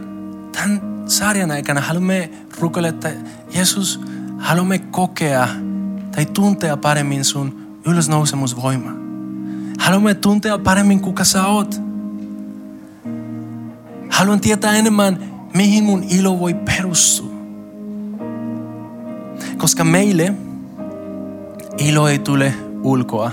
[0.51, 3.11] tämän sarjan aikana haluamme rukoilla, että
[3.53, 3.99] Jeesus,
[4.37, 5.47] haluamme kokea
[6.15, 8.91] tai tuntea paremmin sun ylösnousemusvoima.
[9.79, 11.81] Haluamme tuntea paremmin kuka sä oot.
[14.09, 15.19] Haluan tietää enemmän,
[15.53, 17.36] mihin mun ilo voi perustua.
[19.57, 20.33] Koska meille
[21.77, 22.53] ilo ei tule
[22.83, 23.31] ulkoa,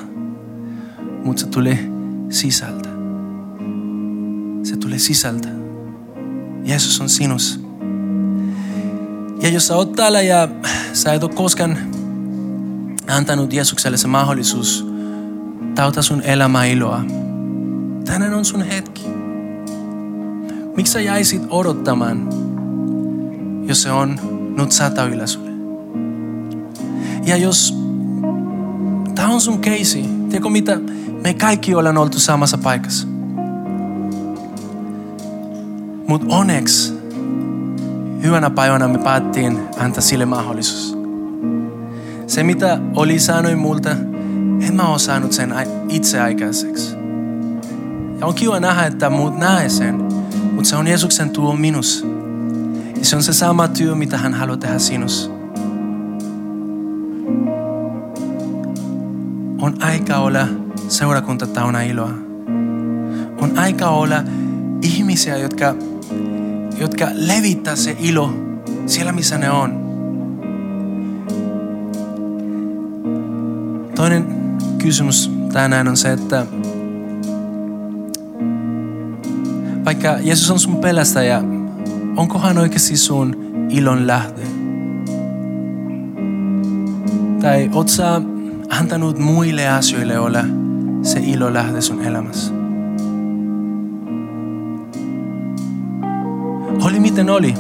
[1.25, 1.79] mutta se tulee
[2.29, 2.89] sisältä.
[4.63, 5.49] Se tulee sisältä.
[6.65, 7.61] Jeesus on sinus.
[9.41, 10.49] Ja jos sä oot täällä ja
[10.93, 11.79] sä et ole koskaan
[13.09, 14.87] antanut Jeesukselle se mahdollisuus
[15.75, 17.05] tauta sun elämä iloa.
[18.05, 19.03] Tänään on sun hetki.
[20.77, 22.29] Miksi sä jäisit odottamaan,
[23.69, 24.21] jos se on
[24.59, 25.44] nyt sata yllä?
[27.27, 27.79] Ja jos
[29.15, 30.81] tämä on sun keisi, tiedätkö mitä?
[31.25, 33.09] Me kaikki ollaan oltu samassa paikassa.
[36.09, 36.95] Mutta onneksi
[38.23, 40.99] hyvänä päivänä me päättiin antaa sille mahdollisuus.
[42.27, 43.91] Se mitä oli sanoin multa,
[44.61, 45.55] en mä osannut sen
[45.89, 46.95] itse aikaiseksi.
[48.21, 49.95] Ja on kiva nähdä, että muut näe sen,
[50.53, 52.07] mutta se on Jeesuksen tuo minus.
[52.99, 55.34] Ja se on se sama työ, mitä hän haluaa tehdä sinussa.
[59.65, 60.47] On aika olla
[60.89, 62.11] seurakunta täynnä iloa.
[63.41, 64.23] On aika olla
[64.83, 65.75] ihmisiä, jotka,
[66.79, 68.35] jotka levittää se ilo
[68.87, 69.85] siellä, missä ne on.
[73.95, 74.27] Toinen
[74.79, 76.47] kysymys tänään on se, että
[79.85, 81.43] vaikka Jeesus on sun pelästäjä,
[82.17, 83.37] onko hän oikeasti sun
[83.71, 84.43] ilon lähde?
[87.41, 88.21] Tai oot sä
[88.79, 90.45] antanut muille asioille olla
[91.03, 92.53] se ilo lähde sun elämässä?
[96.83, 97.55] Oli miten oli.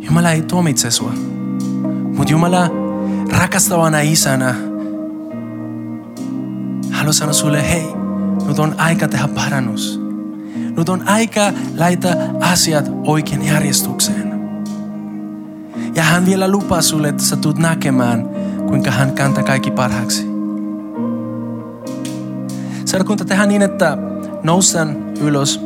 [0.00, 1.12] Jumala ei tuomitse sua.
[2.16, 2.70] Mutta Jumala
[3.38, 4.54] rakastavana isänä
[6.90, 7.86] haluaa sanoa sulle, hei,
[8.46, 10.00] nyt on aika tehdä parannus.
[10.76, 14.30] Nyt on aika laittaa asiat oikein järjestykseen.
[15.94, 18.28] Ja hän vielä lupaa sulle, että sä tulet näkemään,
[18.70, 20.26] kuinka hän kantaa kaikki parhaaksi.
[22.84, 23.98] Seurakunta tehdään niin, että
[24.42, 25.60] noustaan ylös.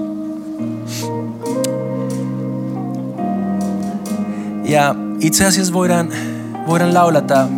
[4.65, 6.09] Ja itse asiassa voidaan,
[6.67, 7.49] voidaan laulata,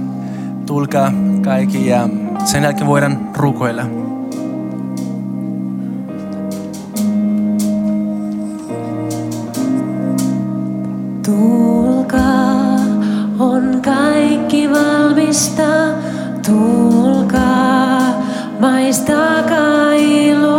[0.67, 1.13] tulkaa
[1.45, 2.09] kaikki ja
[2.45, 4.06] sen jälkeen voidaan rukoilla.
[18.87, 19.62] skaistākā
[19.99, 20.56] ilūzija.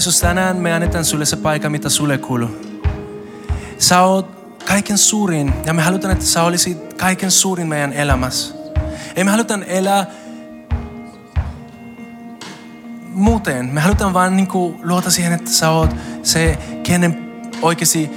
[0.00, 2.50] Jeesus, tänään me annetaan sulle se paikka, mitä sulle kuuluu.
[3.78, 8.54] Sä oot kaiken suurin ja me halutaan, että sä olisit kaiken suurin meidän elämässä.
[9.16, 10.06] Ei me halutaan elää
[13.08, 13.66] muuten.
[13.66, 17.30] Me halutaan vaan niin kuin luota siihen, että sä oot se, kenen
[17.62, 18.10] oikeasti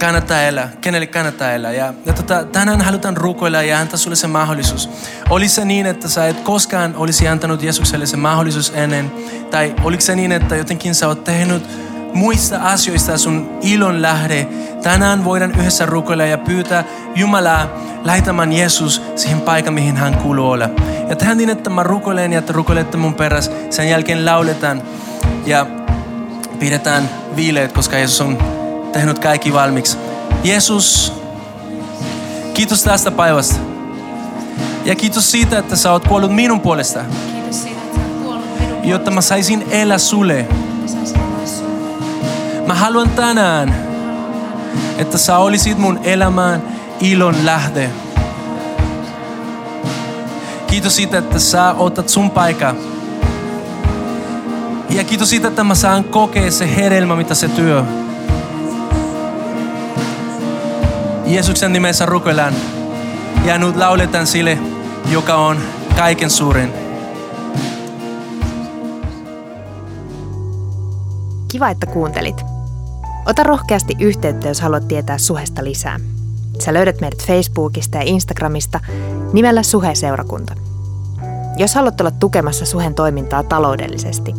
[0.00, 1.72] kannattaa elää, kenelle kannattaa elää.
[1.72, 4.90] Ja, ja tota, tänään halutaan rukoilla ja antaa sulle se mahdollisuus.
[5.30, 9.12] Oli se niin, että sä et koskaan olisi antanut Jeesukselle se mahdollisuus ennen,
[9.50, 11.62] tai oliko se niin, että jotenkin sä oot tehnyt
[12.14, 14.48] muista asioista sun ilon lähde.
[14.82, 16.84] Tänään voidaan yhdessä rukoilla ja pyytää
[17.14, 17.68] Jumalaa
[18.04, 20.70] lähetämään Jeesus siihen paikan, mihin hän kuuluu olla.
[21.08, 23.52] Ja tehdään niin, että mä rukoilen ja te rukoilette mun perässä.
[23.70, 24.82] Sen jälkeen lauletaan
[25.46, 25.66] ja
[26.58, 28.59] pidetään viileet, koska Jeesus on
[28.92, 29.98] tehnyt kaikki valmiiksi.
[30.44, 31.12] Jeesus,
[32.54, 33.54] kiitos tästä päivästä.
[34.84, 37.00] Ja kiitos siitä, että sä oot kuollut minun puolesta,
[37.32, 40.46] Kiitos siitä, että olet kuollut minun jotta mä saisin elää sulle.
[42.66, 43.74] Mä haluan tänään,
[44.98, 46.62] että sä olisit mun elämään
[47.00, 47.90] ilon lähde.
[50.66, 52.76] Kiitos siitä, että sä otat sun paikan.
[54.90, 57.84] Ja kiitos siitä, että mä saan kokea se hedelmä, mitä se työ.
[61.30, 62.54] Jeesuksen nimessä rukoillaan.
[63.44, 64.58] Ja nyt lauletaan sille,
[65.10, 65.58] joka on
[65.96, 66.72] kaiken suurin.
[71.48, 72.36] Kiva, että kuuntelit.
[73.26, 76.00] Ota rohkeasti yhteyttä, jos haluat tietää Suhesta lisää.
[76.58, 78.80] Sä löydät meidät Facebookista ja Instagramista
[79.32, 80.54] nimellä Suhe-seurakunta.
[81.56, 84.34] Jos haluat olla tukemassa Suhen toimintaa taloudellisesti,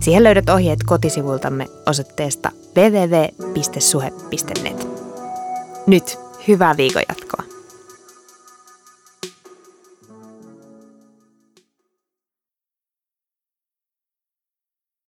[0.00, 4.16] siihen löydät ohjeet kotisivultamme osoitteesta www.suhe.net.
[5.86, 7.45] Nyt hyvää viikonjatkoa.